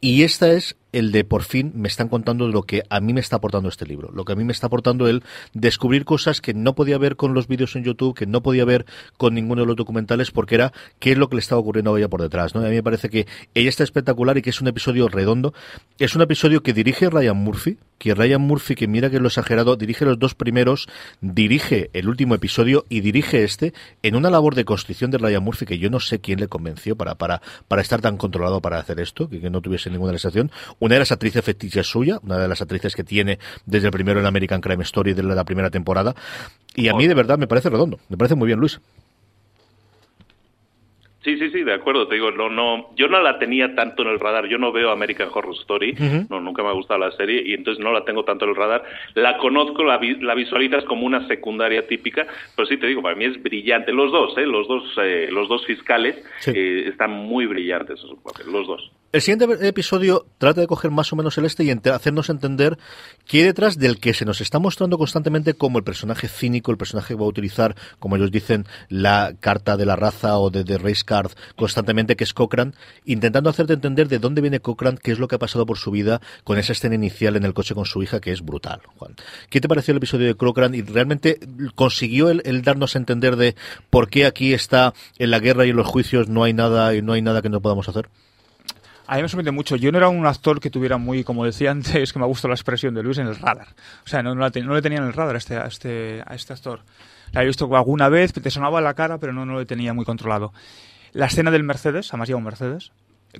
[0.00, 3.20] Y esta es el de por fin me están contando lo que a mí me
[3.20, 5.22] está aportando este libro, lo que a mí me está aportando el
[5.52, 8.86] descubrir cosas que no podía ver con los vídeos en YouTube, que no podía ver
[9.16, 11.98] con ninguno de los documentales, porque era qué es lo que le estaba ocurriendo a
[11.98, 12.54] ella por detrás.
[12.54, 12.60] ¿no?
[12.60, 15.52] a mí me parece que ella está espectacular y que es un episodio redondo.
[15.98, 19.28] Es un episodio que dirige Ryan Murphy, que Ryan Murphy, que mira que es lo
[19.28, 20.88] exagerado, dirige los dos primeros,
[21.20, 25.66] dirige el último episodio y dirige este en una labor de construcción de Ryan Murphy
[25.66, 29.00] que yo no sé quién le convenció para, para, para estar tan controlado para hacer
[29.00, 30.12] esto, que, no tuviese ninguna
[30.78, 34.20] Una de las actrices fetiches suya, una de las actrices que tiene desde el primero
[34.20, 36.14] en American Crime Story de la primera temporada.
[36.74, 38.80] Y a mí de verdad me parece redondo, me parece muy bien, Luis.
[41.26, 42.06] Sí, sí, sí, de acuerdo.
[42.06, 44.46] Te digo, no, no, yo no la tenía tanto en el radar.
[44.46, 45.92] Yo no veo American Horror Story,
[46.30, 48.56] no, nunca me ha gustado la serie y entonces no la tengo tanto en el
[48.56, 48.84] radar.
[49.14, 53.24] La conozco, la, la visualizas como una secundaria típica, pero sí te digo, para mí
[53.24, 53.90] es brillante.
[53.90, 54.46] Los dos, ¿eh?
[54.46, 56.14] los dos, eh, los dos fiscales
[56.46, 58.00] eh, están muy brillantes,
[58.46, 58.92] los dos.
[59.16, 62.76] El siguiente episodio trata de coger más o menos el este y hacernos entender
[63.24, 67.14] qué detrás del que se nos está mostrando constantemente como el personaje cínico, el personaje
[67.14, 70.76] que va a utilizar, como ellos dicen, la carta de la raza o de, de
[70.76, 72.72] Race Card constantemente, que es Cochrane,
[73.06, 75.90] intentando hacerte entender de dónde viene Cochrane, qué es lo que ha pasado por su
[75.90, 78.82] vida con esa escena inicial en el coche con su hija, que es brutal.
[78.98, 79.14] Juan.
[79.48, 80.76] ¿Qué te pareció el episodio de Cochrane?
[80.76, 81.40] Y realmente
[81.74, 83.56] consiguió el, el darnos a entender de
[83.88, 87.00] por qué aquí está en la guerra y en los juicios no hay nada y
[87.00, 88.10] no hay nada que no podamos hacer.
[89.08, 89.76] A mí me sorprende mucho.
[89.76, 92.48] Yo no era un actor que tuviera muy, como decía antes, que me ha gustado
[92.48, 93.68] la expresión de Luis en el radar.
[94.04, 96.52] O sea, no, no, le tenía en el radar a este, a este, a este
[96.52, 96.80] actor.
[97.32, 100.04] La he visto alguna vez, te sonaba la cara, pero no, no lo tenía muy
[100.04, 100.52] controlado.
[101.12, 102.92] La escena del Mercedes, además lleva un Mercedes,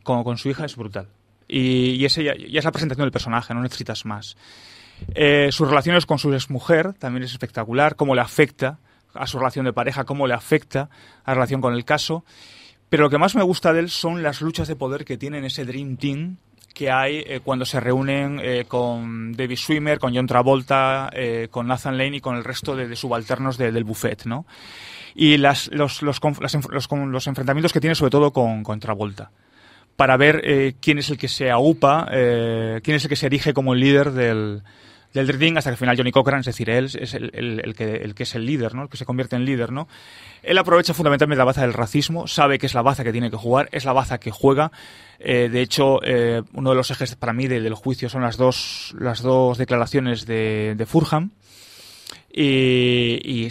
[0.03, 1.09] con, con su hija es brutal.
[1.49, 4.37] Y, y ya, es la presentación del personaje, no necesitas más.
[5.15, 8.79] Eh, sus relaciones con su exmujer también es espectacular, cómo le afecta
[9.15, 10.89] a su relación de pareja, cómo le afecta
[11.25, 12.25] a la relación con el caso.
[12.89, 15.39] Pero lo que más me gusta de él son las luchas de poder que tiene
[15.39, 16.37] en ese Dream Team
[16.77, 21.67] que hay eh, cuando se reúnen eh, con David Swimmer, con John Travolta, eh, con
[21.67, 24.45] Nathan Lane y con el resto de, subalternos del buffet, ¿no?
[25.15, 26.21] Y las, los, los,
[27.27, 29.31] enfrentamientos que tiene sobre todo con, con Travolta
[29.97, 33.73] para ver quién es el que se aupa, quién es el que se erige como
[33.73, 34.63] el líder del,
[35.17, 38.35] del Dream hasta que al final Johnny Cochran, es decir, él es el, que, es
[38.35, 38.83] el líder, ¿no?
[38.83, 39.89] El que se convierte en líder, ¿no?
[40.43, 43.37] Él aprovecha fundamentalmente la baza del racismo, sabe que es la baza que tiene que
[43.37, 44.71] jugar, es la baza que juega.
[45.19, 48.95] Eh, de hecho, eh, uno de los ejes para mí del juicio son las dos,
[48.99, 51.31] las dos declaraciones de, Furham.
[52.33, 53.49] Y,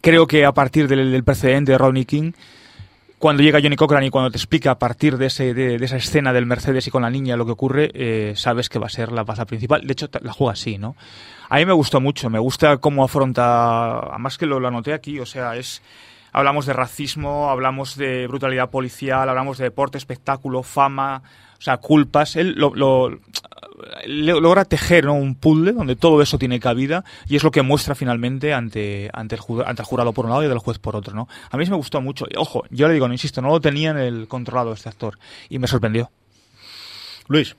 [0.00, 2.32] creo que a partir del, del precedente de Rodney King,
[3.18, 6.32] cuando llega Johnny Cochran y cuando te explica a partir de, ese, de, esa escena
[6.32, 9.10] del Mercedes y con la niña lo que ocurre, eh, sabes que va a ser
[9.12, 9.86] la baza principal.
[9.86, 10.96] De hecho, la juega así, ¿no?
[11.48, 15.18] A mí me gustó mucho, me gusta cómo afronta, además que lo, lo anoté aquí,
[15.20, 15.82] o sea, es
[16.32, 21.22] hablamos de racismo, hablamos de brutalidad policial, hablamos de deporte, espectáculo, fama,
[21.58, 22.36] o sea, culpas.
[22.36, 22.74] Él lo,
[24.06, 28.54] logra tejer un puzzle donde todo eso tiene cabida y es lo que muestra finalmente
[28.54, 31.14] ante, ante, el, ante el jurado por un lado y del juez por otro.
[31.14, 31.28] ¿no?
[31.50, 32.26] A mí me gustó mucho.
[32.36, 35.58] Ojo, yo le digo, no insisto, no lo tenía en el controlado este actor y
[35.58, 36.10] me sorprendió.
[37.28, 37.56] Luis.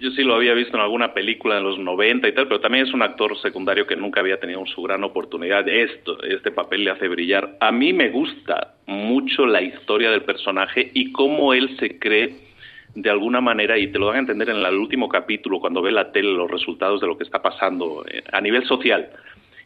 [0.00, 2.86] Yo sí lo había visto en alguna película de los 90 y tal, pero también
[2.86, 5.68] es un actor secundario que nunca había tenido su gran oportunidad.
[5.68, 7.56] Esto, este papel le hace brillar.
[7.60, 12.48] A mí me gusta mucho la historia del personaje y cómo él se cree
[12.94, 15.92] de alguna manera, y te lo van a entender en el último capítulo, cuando ve
[15.92, 19.10] la tele los resultados de lo que está pasando eh, a nivel social,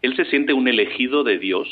[0.02, 1.68] él se siente un elegido de Dios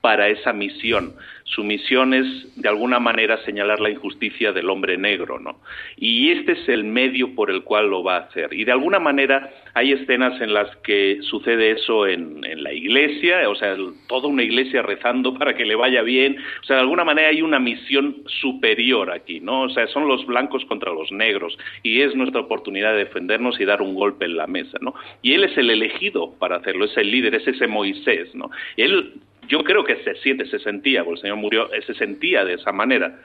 [0.00, 1.14] para esa misión.
[1.44, 2.26] Su misión es,
[2.60, 5.60] de alguna manera, señalar la injusticia del hombre negro, ¿no?
[5.96, 8.52] Y este es el medio por el cual lo va a hacer.
[8.52, 13.54] Y de alguna manera hay escenas en las que sucede eso en, la iglesia, o
[13.54, 13.76] sea,
[14.08, 16.36] toda una iglesia rezando para que le vaya bien.
[16.62, 19.62] O sea, de alguna manera hay una misión superior aquí, ¿no?
[19.62, 23.64] O sea, son los blancos contra los negros y es nuestra oportunidad de defendernos y
[23.64, 24.94] dar un golpe en la mesa, ¿no?
[25.22, 28.50] Y él es el elegido para hacerlo, es el líder, es ese Moisés, ¿no?
[28.76, 29.14] Él
[29.48, 32.72] yo creo que se siente, se sentía, porque el Señor murió, se sentía de esa
[32.72, 33.20] manera.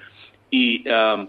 [0.50, 1.28] Y, um,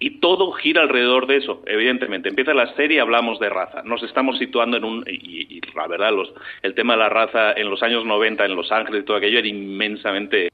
[0.00, 2.28] y todo gira alrededor de eso, evidentemente.
[2.28, 3.82] Empieza la serie, hablamos de raza.
[3.84, 5.04] Nos estamos situando en un.
[5.06, 6.32] Y, y la verdad, los,
[6.62, 9.38] el tema de la raza en los años 90 en Los Ángeles y todo aquello
[9.38, 10.50] era inmensamente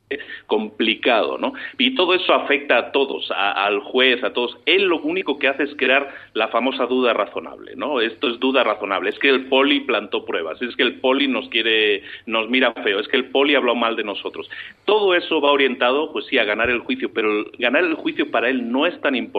[0.47, 1.53] complicado, ¿no?
[1.79, 4.59] Y todo eso afecta a todos, al juez, a todos.
[4.67, 8.01] Él lo único que hace es crear la famosa duda razonable, ¿no?
[8.01, 9.11] Esto es duda razonable.
[9.11, 12.99] Es que el poli plantó pruebas, es que el poli nos quiere, nos mira feo,
[12.99, 14.51] es que el poli habló mal de nosotros.
[14.85, 18.49] Todo eso va orientado, pues sí, a ganar el juicio, pero ganar el juicio para
[18.49, 19.30] él no es tan importante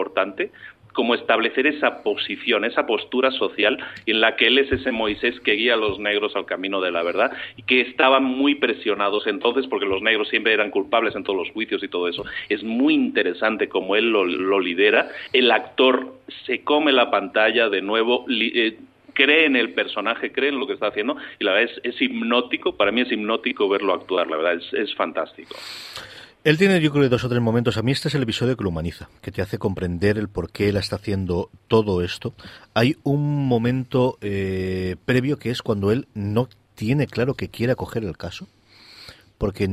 [0.92, 5.52] como establecer esa posición, esa postura social en la que él es ese Moisés que
[5.52, 9.66] guía a los negros al camino de la verdad y que estaban muy presionados entonces
[9.66, 12.24] porque los negros siempre eran culpables en todos los juicios y todo eso.
[12.48, 15.08] Es muy interesante como él lo, lidera.
[15.32, 16.14] El actor
[16.46, 18.26] se come la pantalla de nuevo.
[18.28, 18.76] Eh,
[19.14, 22.76] cree en el personaje, cree en lo que está haciendo y la verdad es, hipnótico,
[22.76, 25.54] para mí es hipnótico verlo actuar, la verdad es, es fantástico.
[26.44, 27.76] Él tiene, yo creo, dos o tres momentos.
[27.76, 30.50] A mí este es el episodio que lo humaniza, que te hace comprender el por
[30.50, 32.34] qué él está haciendo todo esto.
[32.74, 38.04] Hay un momento eh, previo que es cuando él no tiene claro que quiere acoger
[38.04, 38.48] el caso
[39.42, 39.66] porque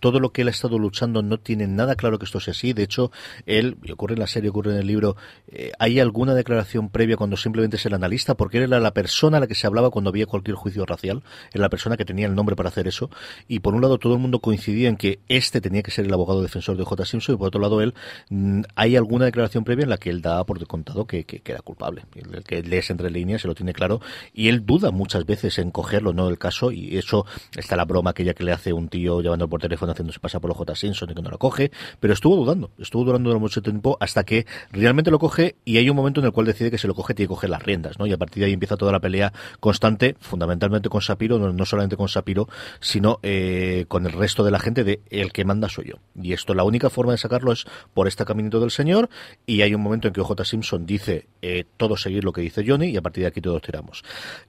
[0.00, 2.72] todo lo que él ha estado luchando no tiene nada claro que esto sea así.
[2.72, 3.12] De hecho,
[3.46, 5.16] él, y ocurre en la serie, ocurre en el libro,
[5.48, 9.36] eh, hay alguna declaración previa cuando simplemente es el analista, porque él era la persona
[9.36, 11.22] a la que se hablaba cuando había cualquier juicio racial,
[11.52, 13.10] era la persona que tenía el nombre para hacer eso.
[13.48, 16.12] Y por un lado, todo el mundo coincidía en que este tenía que ser el
[16.12, 17.04] abogado defensor de J.
[17.04, 17.94] Simpson, y por otro lado, él,
[18.30, 21.62] mm, hay alguna declaración previa en la que él da por contado que, que, era
[21.62, 22.02] culpable.
[22.14, 24.00] El que lees entre líneas se lo tiene claro,
[24.32, 27.26] y él duda muchas veces en cogerlo, no el caso, y eso
[27.56, 30.48] está la broma aquella que le hace un tío llevando por teléfono haciéndose pasar por
[30.48, 30.74] los J.
[30.74, 34.46] Simpson y que no lo coge, pero estuvo dudando, estuvo durante mucho tiempo hasta que
[34.72, 37.14] realmente lo coge y hay un momento en el cual decide que se lo coge
[37.14, 38.06] tiene que coger las riendas, ¿no?
[38.06, 41.96] Y a partir de ahí empieza toda la pelea constante, fundamentalmente con Sapiro, no, solamente
[41.96, 42.48] con Sapiro,
[42.80, 45.94] sino eh, con el resto de la gente de el que manda soy yo.
[46.20, 49.08] Y esto la única forma de sacarlo es por este caminito del señor
[49.46, 50.44] y hay un momento en que J.
[50.44, 53.62] Simpson dice eh, todo seguir lo que dice Johnny y a partir de aquí todos
[53.62, 54.02] tiramos.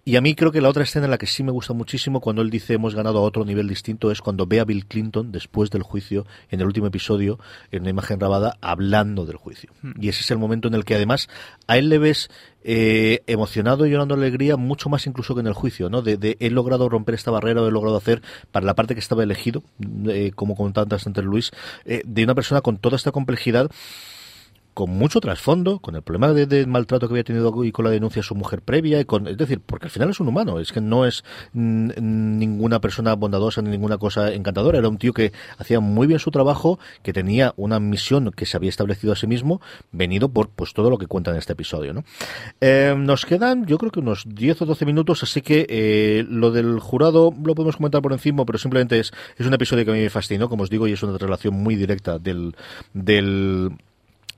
[0.06, 2.20] Y a mí creo que la otra escena en la que sí me gusta muchísimo
[2.22, 5.31] cuando él dice hemos ganado a otro nivel distinto es cuando ve a Bill Clinton
[5.32, 7.40] después del juicio, en el último episodio,
[7.72, 9.72] en una imagen grabada, hablando del juicio.
[9.82, 9.92] Hmm.
[10.00, 11.30] Y ese es el momento en el que además
[11.68, 12.30] a él le ves
[12.64, 16.02] eh, emocionado y llorando alegría mucho más incluso que en el juicio, ¿no?
[16.02, 18.22] De, he logrado romper esta barrera, he logrado hacer
[18.52, 19.64] para la parte que estaba elegido,
[20.08, 21.52] eh, como comentaba antes Luis,
[21.86, 23.72] eh, de una persona con toda esta complejidad
[24.74, 28.22] con mucho trasfondo, con el problema de, maltrato que había tenido y con la denuncia
[28.22, 30.72] de su mujer previa, y con, es decir, porque al final es un humano, es
[30.72, 35.80] que no es ninguna persona bondadosa ni ninguna cosa encantadora, era un tío que hacía
[35.80, 39.62] muy bien su trabajo, que tenía una misión que se había establecido a sí mismo,
[39.92, 41.94] venido por pues todo lo que cuenta en este episodio.
[41.94, 42.04] ¿no?
[42.62, 46.52] Eh, nos quedan, yo creo que unos 10 o 12 minutos, así que eh, lo
[46.52, 49.94] del jurado lo podemos comentar por encima, pero simplemente es, es un episodio que a
[49.94, 52.56] mí me fascinó, como os digo, y es una relación muy directa del,
[52.94, 53.72] del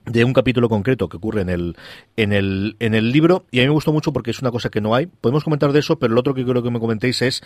[0.06, 1.78] de un capítulo concreto que ocurre en el,
[2.18, 4.70] en el, en el libro y a mí me gustó mucho porque es una cosa
[4.70, 5.08] que no hay.
[5.08, 7.42] Podemos comentar de eso, pero lo otro que quiero que me comentéis es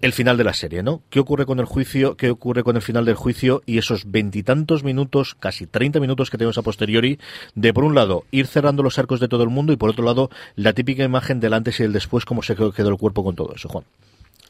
[0.00, 1.02] el final de la serie, ¿no?
[1.10, 2.16] ¿Qué ocurre con el juicio?
[2.16, 3.62] ¿Qué ocurre con el final del juicio?
[3.66, 7.18] Y esos veintitantos minutos, casi treinta minutos que tenemos a posteriori,
[7.54, 10.04] de por un lado ir cerrando los arcos de todo el mundo y por otro
[10.04, 13.36] lado la típica imagen del antes y el después, cómo se quedó el cuerpo con
[13.36, 13.84] todo eso, Juan.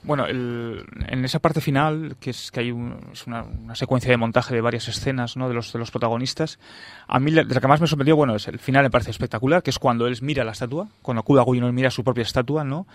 [0.05, 2.97] Bueno, en esa parte final, que es que hay una,
[3.75, 5.49] secuencia de montaje de varias escenas ¿no?
[5.49, 6.59] de, los, de los protagonistas,
[7.07, 9.71] a mí lo que más me sorprendió, bueno, es el final me parece espectacular, que
[9.71, 12.87] es cuando él mira la estatua, cuando Cuba él mira su propia estatua, ¿no?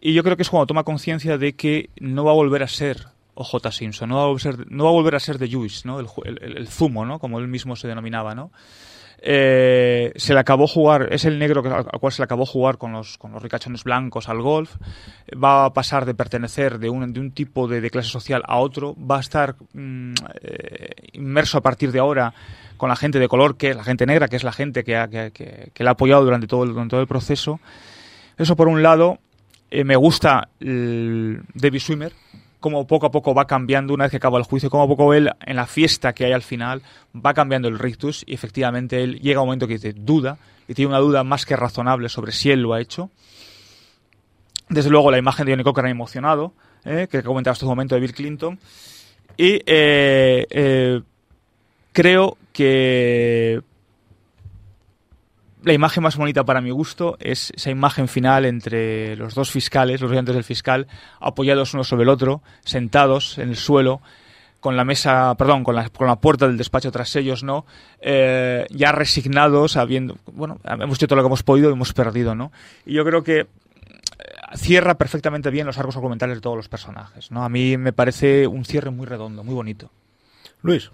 [0.00, 2.68] Y yo creo que es cuando toma conciencia de que no va a volver a
[2.68, 3.72] ser O.J.
[3.72, 4.08] Simpson.
[4.08, 5.98] No va, a volver, a ser- no va a volver a ser The Juice, ¿no?
[5.98, 7.18] El, el- el- el zumo, ¿no?
[7.18, 8.52] Como él mismo se denominaba, ¿no?
[9.26, 12.76] Eh, se le acabó jugar, es el negro al al cual se le acabó jugar
[12.78, 14.74] con los, con los ricachones blancos al golf,
[15.42, 18.58] va a pasar de pertenecer de un, de un tipo de, de clase social a
[18.58, 22.34] otro, va a estar mm, eh, inmerso a partir de ahora
[22.76, 24.96] con la gente de color, que es la gente negra, que es la gente que,
[24.96, 27.60] ha- que, que- que le ha apoyado durante todo, el, durante todo el proceso.
[28.36, 29.18] Eso por un lado,
[29.70, 32.12] eh, me gusta el David Swimmer,
[32.64, 35.12] cómo poco a poco va cambiando una vez que acaba el juicio, cómo a poco
[35.12, 36.80] él, en la fiesta que hay al final,
[37.14, 40.72] va cambiando el rictus y efectivamente él llega a un momento que dice duda, y
[40.72, 43.10] tiene una duda más que razonable sobre si él lo ha hecho.
[44.70, 46.54] Desde luego la imagen de Johnny Cochran emocionado,
[46.86, 48.58] eh, que comentabas en un momento de Bill Clinton.
[49.36, 51.02] Y eh, eh,
[51.92, 53.60] creo que
[55.64, 60.00] la imagen más bonita para mi gusto es esa imagen final entre los dos fiscales,
[60.00, 60.86] los ayudantes del fiscal,
[61.20, 64.00] apoyados uno sobre el otro, sentados en el suelo,
[64.60, 67.66] con la mesa, perdón, con la, con la puerta del despacho tras ellos, ¿no?
[68.00, 72.34] Eh, ya resignados, habiendo, bueno, hemos hecho todo lo que hemos podido y hemos perdido,
[72.34, 72.50] ¿no?
[72.86, 73.46] Y yo creo que eh,
[74.56, 77.44] cierra perfectamente bien los arcos argumentales de todos los personajes, ¿no?
[77.44, 79.90] A mí me parece un cierre muy redondo, muy bonito.
[80.62, 80.90] Luis.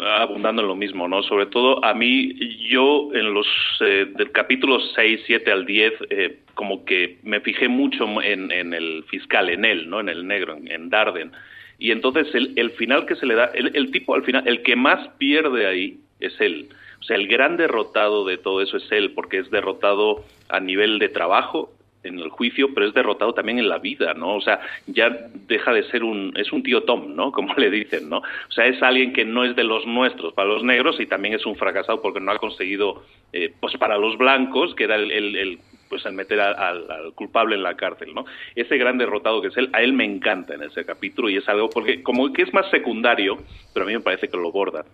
[0.00, 1.22] Abundando en lo mismo, ¿no?
[1.22, 2.34] Sobre todo a mí,
[2.68, 3.46] yo en los
[3.80, 9.04] eh, del capítulo 6, 7 al 10, eh, como que me fijé mucho en, el
[9.08, 10.00] fiscal, en él, ¿no?
[10.00, 11.32] En el negro, en, en Darden.
[11.78, 14.62] Y entonces el, el final que se le da, el, el tipo al final, el
[14.62, 16.68] que más pierde ahí es él.
[17.00, 20.98] O sea, el gran derrotado de todo eso es él, porque es derrotado a nivel
[20.98, 21.72] de trabajo,
[22.02, 24.36] en el juicio, pero es derrotado también en la vida, ¿no?
[24.36, 25.10] O sea, ya
[25.48, 27.32] deja de ser un, es un tío Tom, ¿no?
[27.40, 28.18] Como le dicen, ¿no?
[28.18, 31.34] O sea, es alguien que no es de los nuestros para los negros y también
[31.34, 35.10] es un fracasado porque no ha conseguido, eh, pues para los blancos, que era el,
[35.10, 38.24] el, el pues el meter al, culpable en la cárcel, ¿no?
[38.54, 41.48] Ese gran derrotado que es él, a él me encanta en ese capítulo y es
[41.48, 43.36] algo porque como que es más secundario,
[43.74, 44.84] pero a mí me parece que lo borda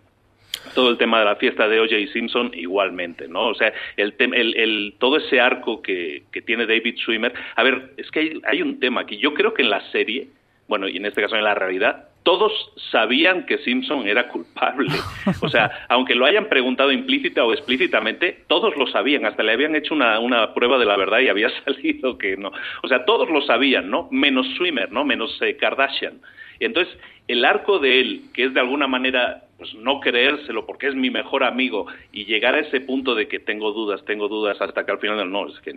[0.74, 2.12] todo el tema de la fiesta de O.J.
[2.12, 3.48] Simpson igualmente, ¿no?
[3.48, 7.32] O sea, el, el, el, todo ese arco que, que, tiene David Swimmer.
[7.54, 10.28] A ver, es que hay, hay, un tema que yo creo que en la serie,
[10.68, 12.52] bueno, y en este caso en la realidad, todos
[12.90, 14.90] sabían que Simpson era culpable.
[15.42, 19.24] O sea, aunque lo hayan preguntado implícita o explícitamente, todos lo sabían.
[19.26, 22.50] Hasta le habían hecho una, una prueba de la verdad y había salido que no.
[22.82, 24.08] O sea, todos lo sabían, ¿no?
[24.10, 25.04] Menos Swimmer, ¿no?
[25.04, 26.20] Menos eh, Kardashian.
[26.58, 26.96] Y entonces,
[27.28, 31.10] el arco de él, que es de alguna manera pues no creérselo porque es mi
[31.10, 34.92] mejor amigo y llegar a ese punto de que tengo dudas, tengo dudas hasta que
[34.92, 35.74] al final no, es que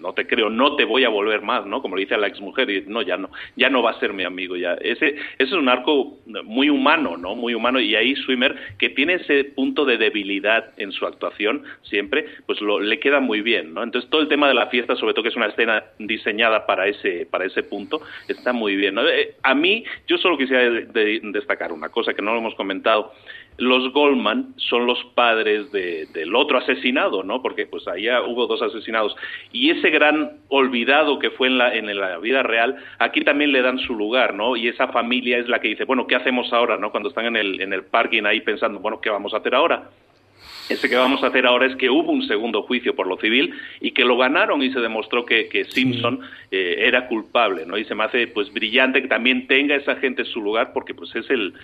[0.00, 1.82] no te creo, no te voy a volver más, ¿no?
[1.82, 4.12] Como le dice a la exmujer y no, ya no, ya no va a ser
[4.12, 4.74] mi amigo ya.
[4.74, 7.34] Ese, ese es un arco muy humano, ¿no?
[7.34, 12.26] Muy humano y ahí Swimmer que tiene ese punto de debilidad en su actuación siempre,
[12.46, 13.82] pues lo, le queda muy bien, ¿no?
[13.82, 16.86] Entonces todo el tema de la fiesta, sobre todo que es una escena diseñada para
[16.86, 18.98] ese para ese punto, está muy bien.
[18.98, 22.54] Eh, a mí yo solo quisiera de, de destacar una cosa que no lo hemos
[22.54, 23.12] comentado
[23.58, 27.42] los Goldman son los padres de, del otro asesinado, ¿no?
[27.42, 29.16] Porque pues allá hubo dos asesinados.
[29.52, 33.60] Y ese gran olvidado que fue en la, en la vida real, aquí también le
[33.60, 34.56] dan su lugar, ¿no?
[34.56, 36.92] Y esa familia es la que dice, bueno, ¿qué hacemos ahora, no?
[36.92, 39.90] Cuando están en el, en el parking ahí pensando, bueno, ¿qué vamos a hacer ahora?
[40.68, 43.54] Ese que vamos a hacer ahora es que hubo un segundo juicio por lo civil
[43.80, 47.78] y que lo ganaron y se demostró que, que Simpson eh, era culpable, ¿no?
[47.78, 50.94] Y se me hace pues brillante que también tenga esa gente en su lugar porque
[50.94, 51.54] pues es el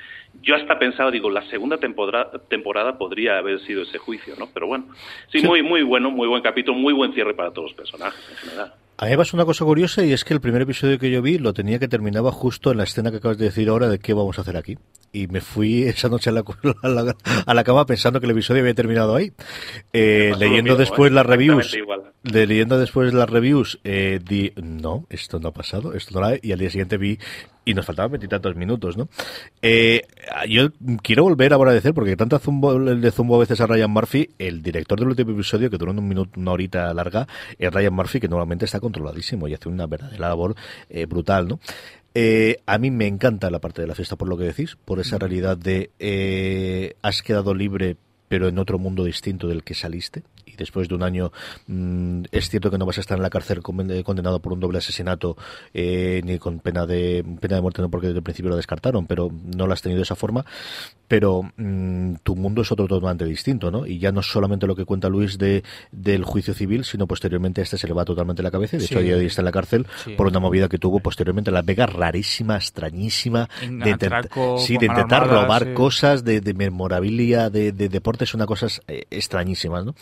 [0.42, 4.48] yo hasta pensaba digo la segunda temporada temporada podría haber sido ese juicio, ¿no?
[4.52, 4.86] Pero bueno,
[5.30, 5.46] sí, sí.
[5.46, 8.72] muy muy bueno, muy buen capítulo, muy buen cierre para todos los personajes en general.
[8.97, 11.20] A mí me pasa una cosa curiosa y es que el primer episodio que yo
[11.20, 13.99] vi lo tenía que terminaba justo en la escena que acabas de decir ahora de
[13.99, 14.78] qué vamos a hacer aquí.
[15.12, 16.45] Y me fui esa noche a la,
[16.82, 17.16] a la,
[17.47, 19.32] a la cama pensando que el episodio había terminado ahí.
[19.92, 21.14] Eh, leyendo mismo, después ¿eh?
[21.14, 21.76] las reviews,
[22.22, 26.38] de, leyendo después las reviews, eh, di, no, esto no ha pasado, esto no la
[26.40, 27.18] y al día siguiente vi
[27.64, 29.08] y nos faltaban veintitantos minutos, ¿no?
[29.62, 30.02] Eh,
[30.48, 30.68] yo
[31.02, 34.30] quiero volver a agradecer, porque tanto zumbo, el de zumbo a veces a Ryan Murphy,
[34.38, 37.26] el director del último episodio, que duró un minuto, una horita larga,
[37.58, 40.54] es Ryan Murphy, que normalmente está controladísimo y hace una verdadera labor
[40.90, 41.60] eh, brutal, ¿no?
[42.16, 45.00] Eh, a mí me encanta la parte de la fiesta por lo que decís, por
[45.00, 47.96] esa realidad de eh, has quedado libre
[48.28, 50.22] pero en otro mundo distinto del que saliste
[50.55, 51.32] y después de un año
[51.66, 54.78] mmm, es cierto que no vas a estar en la cárcel condenado por un doble
[54.78, 55.36] asesinato
[55.72, 59.07] eh, ni con pena de pena de muerte no porque desde el principio lo descartaron
[59.07, 60.44] pero no lo has tenido de esa forma
[61.07, 63.86] pero mmm, tu mundo es otro totalmente distinto ¿no?
[63.86, 67.64] y ya no solamente lo que cuenta Luis de del juicio civil sino posteriormente a
[67.64, 70.14] este se le va totalmente la cabeza de hecho hoy está en la cárcel sí.
[70.16, 74.86] por una movida que tuvo posteriormente la Vega rarísima extrañísima en de, atraco, sí, de
[74.86, 75.74] intentar armada, robar sí.
[75.74, 79.94] cosas de, de memorabilia de, de deporte muertes una cosas eh, extrañísimas, ¿no?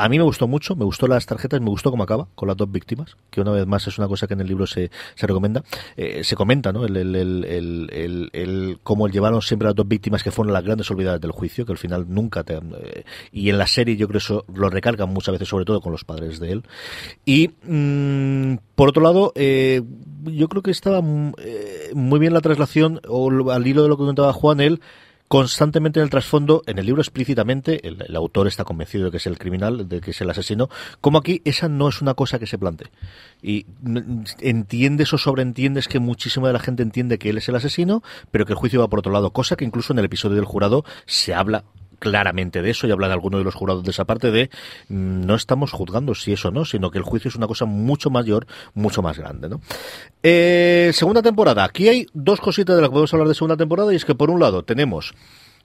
[0.00, 2.56] A mí me gustó mucho, me gustó las tarjetas, me gustó cómo acaba con las
[2.56, 5.26] dos víctimas, que una vez más es una cosa que en el libro se, se
[5.26, 5.64] recomienda,
[5.96, 6.84] eh, se comenta, ¿no?
[6.84, 10.62] El, el, el, el, el, cómo llevaron siempre a las dos víctimas que fueron las
[10.62, 14.06] grandes olvidadas del juicio, que al final nunca te, eh, y en la serie yo
[14.06, 16.62] creo eso lo recargan muchas veces, sobre todo con los padres de él.
[17.24, 19.82] Y mmm, por otro lado, eh,
[20.26, 21.02] yo creo que estaba
[21.38, 24.80] eh, muy bien la traslación, o al hilo de lo que comentaba Juan, él
[25.28, 29.26] constantemente en el trasfondo, en el libro explícitamente, el, autor está convencido de que es
[29.26, 30.68] el criminal, de que es el asesino,
[31.00, 32.88] como aquí esa no es una cosa que se plantee.
[33.42, 33.66] Y
[34.40, 38.46] entiendes o sobreentiendes que muchísima de la gente entiende que él es el asesino, pero
[38.46, 40.84] que el juicio va por otro lado, cosa que incluso en el episodio del jurado
[41.06, 41.64] se habla
[41.98, 44.50] claramente de eso y habla de alguno de los jurados de esa parte de
[44.88, 48.10] mm, no estamos juzgando si eso no, sino que el juicio es una cosa mucho
[48.10, 49.60] mayor, mucho más grande, ¿no?
[50.22, 51.64] Eh, segunda temporada.
[51.64, 54.14] Aquí hay dos cositas de las que podemos hablar de segunda temporada y es que
[54.14, 55.14] por un lado tenemos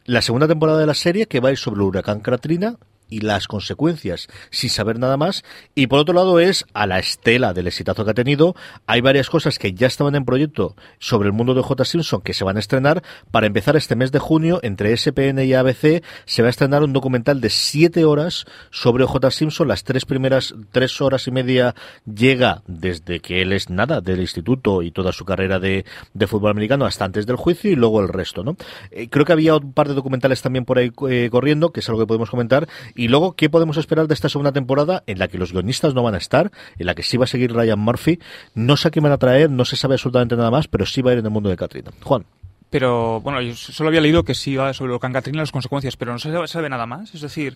[0.05, 2.77] la segunda temporada de la serie que va a ir sobre el huracán Katrina
[3.13, 5.43] y las consecuencias sin saber nada más.
[5.75, 8.55] Y por otro lado es a la estela del exitazo que ha tenido.
[8.87, 11.85] Hay varias cosas que ya estaban en proyecto sobre el mundo de J.
[11.85, 13.03] Simpson que se van a estrenar.
[13.29, 16.93] Para empezar este mes de junio, entre SPN y ABC, se va a estrenar un
[16.93, 19.29] documental de siete horas sobre J.
[19.29, 19.67] Simpson.
[19.67, 21.75] Las tres primeras tres horas y media
[22.11, 26.51] llega desde que él es nada del instituto y toda su carrera de, de fútbol
[26.51, 28.57] americano hasta antes del juicio y luego el resto, ¿no?
[28.91, 31.89] Eh, creo que había un par de documentales también por ahí eh, corriendo, que es
[31.89, 32.67] algo que podemos comentar.
[32.95, 36.03] Y luego, ¿qué podemos esperar de esta segunda temporada en la que los guionistas no
[36.03, 38.19] van a estar, en la que sí va a seguir Ryan Murphy?
[38.55, 41.01] No sé a quién van a traer, no se sabe absolutamente nada más, pero sí
[41.01, 41.91] va a ir en el mundo de Katrina.
[42.01, 42.25] Juan.
[42.69, 45.95] Pero bueno, yo solo había leído que sí iba sobre lo que Katrina las consecuencias,
[45.95, 47.13] pero no se sabe nada más.
[47.13, 47.55] Es decir,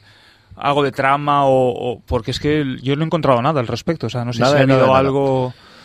[0.56, 4.08] algo de trama o, o, porque es que yo no he encontrado nada al respecto.
[4.08, 5.54] O sea, no sé nada, si ha habido nada, algo.
[5.56, 5.77] Nada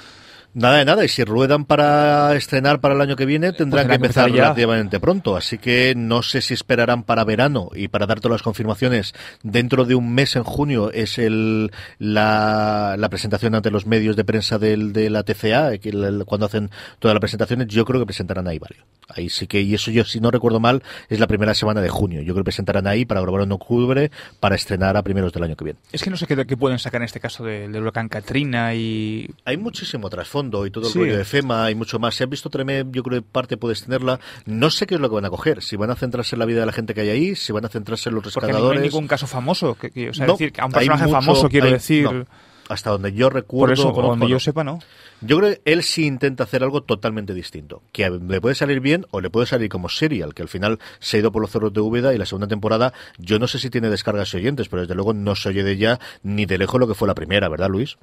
[0.78, 3.66] de nada, y si ruedan para estrenar para el año que viene, tendrán Pues que
[3.70, 4.42] tendrán que empezar empezar ya.
[4.44, 5.34] relativamente pronto.
[5.36, 9.14] Así que no sé si esperarán para verano y para dar todas las confirmaciones.
[9.42, 14.24] Dentro de un mes, en junio, es el la, la presentación ante los medios de
[14.24, 18.06] prensa del, de la TCA, que el- cuando hacen todas las presentaciones, yo creo que
[18.06, 18.84] presentarán ahí varios.
[19.08, 21.88] Ahí sí que, y eso yo, si no recuerdo mal, es la primera semana de
[21.88, 22.20] junio.
[22.22, 25.56] Yo creo que presentarán ahí para grabar en octubre, para estrenar a primeros del año
[25.56, 25.78] que viene.
[25.92, 28.74] Es que no sé qué, qué pueden sacar en este caso de- del huracán Katrina
[28.74, 29.28] y.
[29.44, 30.98] Hay muchísimo trasfondo y todo el Sí.
[30.98, 32.14] rollo de FEMA y mucho más.
[32.14, 34.18] Si has visto Tremé, yo creo que parte puedes tenerla.
[34.46, 35.62] No sé qué es lo que van a coger.
[35.62, 37.64] Si van a centrarse en la vida de la gente que hay ahí, si van
[37.64, 38.82] a centrarse en los Porque no hay rescatadores.
[38.82, 39.74] ningún caso famoso.
[39.74, 42.04] Que, que- o sea, No, decir, a un personaje mucho- famoso, quiero hay- decir.
[42.10, 42.24] no.
[42.72, 43.66] Hasta donde yo recuerdo.
[43.66, 44.78] Por eso, conozco, donde yo sepa, no.
[45.20, 47.82] Yo creo que él sí intenta hacer algo totalmente distinto.
[47.92, 51.16] Que le puede salir bien o le puede salir como serial, que al final se
[51.16, 53.68] ha ido por los cerros de Úbeda y la segunda temporada, yo no sé si
[53.68, 56.80] tiene descargas y oyentes, pero desde luego no se oye de ella ni de lejos
[56.80, 57.98] lo que fue la primera, ¿verdad, Luis?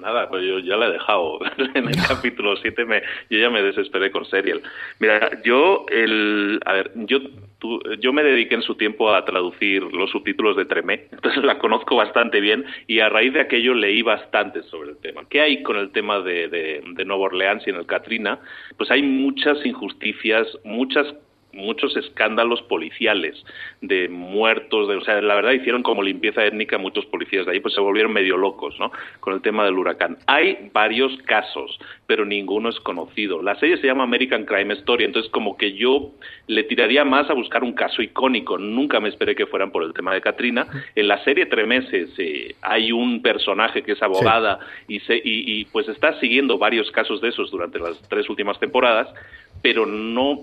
[0.00, 1.38] Nada, pues yo ya la he dejado.
[1.74, 4.62] en el capítulo 7 me, yo ya me desesperé con Serial.
[4.98, 7.18] Mira, yo, el, a ver, yo,
[7.58, 11.58] tú- yo me dediqué en su tiempo a traducir los subtítulos de Tremé, entonces la
[11.58, 15.22] conozco bastante bien y a raíz de aquello leí bastante sobre el tema.
[15.28, 18.38] ¿Qué hay con el tema de, de, de Nueva Orleans y en el Katrina?
[18.76, 21.06] Pues hay muchas injusticias, muchas
[21.52, 23.42] muchos escándalos policiales
[23.80, 27.60] de muertos, de, o sea, la verdad hicieron como limpieza étnica muchos policías de ahí,
[27.60, 28.92] pues se volvieron medio locos, ¿no?
[29.20, 30.18] Con el tema del huracán.
[30.26, 33.42] Hay varios casos, pero ninguno es conocido.
[33.42, 36.12] La serie se llama American Crime Story, entonces como que yo
[36.46, 38.58] le tiraría más a buscar un caso icónico.
[38.58, 40.66] Nunca me esperé que fueran por el tema de Katrina.
[40.94, 45.20] En la serie Tremeses eh, hay un personaje que es abogada y, se, y,
[45.60, 49.08] y pues está siguiendo varios casos de esos durante las tres últimas temporadas,
[49.62, 50.40] pero no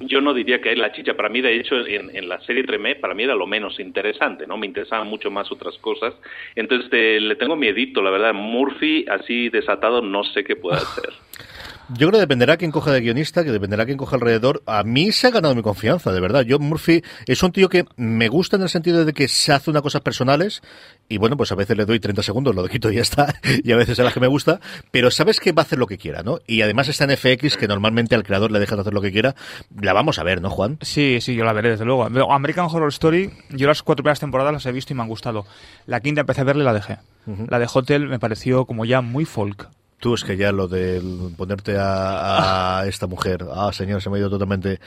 [0.00, 1.14] yo no diría que es la chicha.
[1.14, 4.46] Para mí, de hecho, en, en la serie Tremé, para mí era lo menos interesante,
[4.46, 4.56] ¿no?
[4.56, 6.14] Me interesaban mucho más otras cosas.
[6.54, 8.32] Entonces, eh, le tengo miedito, la verdad.
[8.32, 11.12] Murphy, así desatado, no sé qué puede hacer.
[11.92, 14.62] Yo creo que dependerá quién coja de guionista, que dependerá quién coja alrededor.
[14.66, 16.42] A mí se ha ganado mi confianza, de verdad.
[16.42, 19.70] Yo, Murphy, es un tío que me gusta en el sentido de que se hace
[19.70, 20.62] una cosas personales
[21.08, 23.34] y bueno, pues a veces le doy 30 segundos, lo quito y ya está,
[23.64, 24.60] y a veces es la que me gusta,
[24.92, 26.38] pero sabes que va a hacer lo que quiera, ¿no?
[26.46, 29.34] Y además está en FX, que normalmente al creador le dejan hacer lo que quiera.
[29.80, 30.78] La vamos a ver, ¿no, Juan?
[30.82, 32.04] Sí, sí, yo la veré, desde luego.
[32.32, 35.44] American Horror Story, yo las cuatro primeras temporadas las he visto y me han gustado.
[35.86, 36.98] La quinta empecé a verla y la dejé.
[37.48, 39.68] La de Hotel me pareció como ya muy folk.
[40.00, 41.00] Tú es que ya lo de
[41.36, 44.80] ponerte a, a esta mujer, ah, señor, se me ha ido totalmente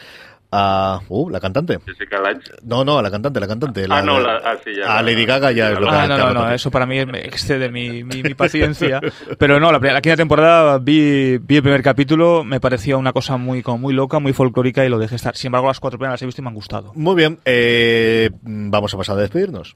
[0.53, 1.79] a, uh, la cantante.
[1.85, 2.51] Jessica Lange.
[2.63, 3.87] No, no, a la cantante, la cantante.
[3.87, 6.07] La, ah, no, la, ah, sí, ya, a Lady Gaga ya es lo que Ah,
[6.07, 9.01] no, no, no, eso para mí me excede mi, mi, mi paciencia.
[9.39, 13.37] Pero no, la, la, quinta temporada vi, vi el primer capítulo, me parecía una cosa
[13.37, 15.35] muy, como muy loca, muy folclórica y lo dejé estar.
[15.35, 16.91] Sin embargo, las cuatro primeras las he visto y me han gustado.
[16.95, 19.75] Muy bien, eh, vamos a pasar a despedirnos.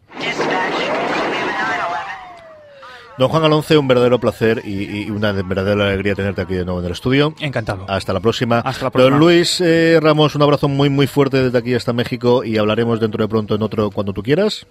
[3.17, 6.85] Don Juan Alonce, un verdadero placer y, una verdadera alegría tenerte aquí de nuevo en
[6.85, 7.33] el estudio.
[7.39, 7.85] Encantado.
[7.87, 8.59] Hasta la próxima.
[8.59, 9.09] Hasta la próxima.
[9.09, 12.99] Don Luis eh, Ramos, un abrazo muy muy fuerte desde aquí hasta México y hablaremos
[12.99, 14.67] dentro de pronto en otro cuando tú quieras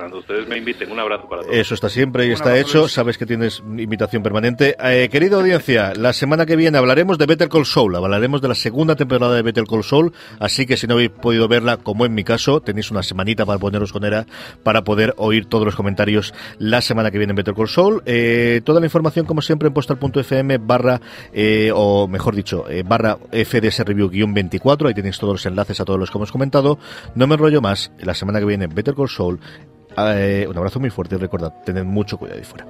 [0.00, 0.90] cuando ustedes me inviten.
[0.90, 1.54] Un abrazo para todos.
[1.54, 2.88] Eso está siempre y está hecho.
[2.88, 4.74] Sabes que tienes invitación permanente.
[4.82, 7.94] Eh, querida audiencia, la semana que viene hablaremos de Better Call Saul.
[7.94, 10.12] Hablaremos de la segunda temporada de Better Call Saul.
[10.38, 13.58] Así que si no habéis podido verla, como en mi caso, tenéis una semanita para
[13.58, 14.24] poneros con ella
[14.62, 18.02] para poder oír todos los comentarios la semana que viene en Better Call Saul.
[18.06, 21.00] Eh, toda la información, como siempre, en postal.fm barra,
[21.34, 24.88] eh, o mejor dicho, barra FDS Review-24.
[24.88, 26.78] Ahí tenéis todos los enlaces a todos los que hemos comentado.
[27.14, 27.92] No me enrollo más.
[27.98, 29.40] La semana que viene, Better Call Saul
[29.96, 32.66] Ah, eh, un abrazo muy fuerte y recordad, tened mucho cuidado ahí fuera.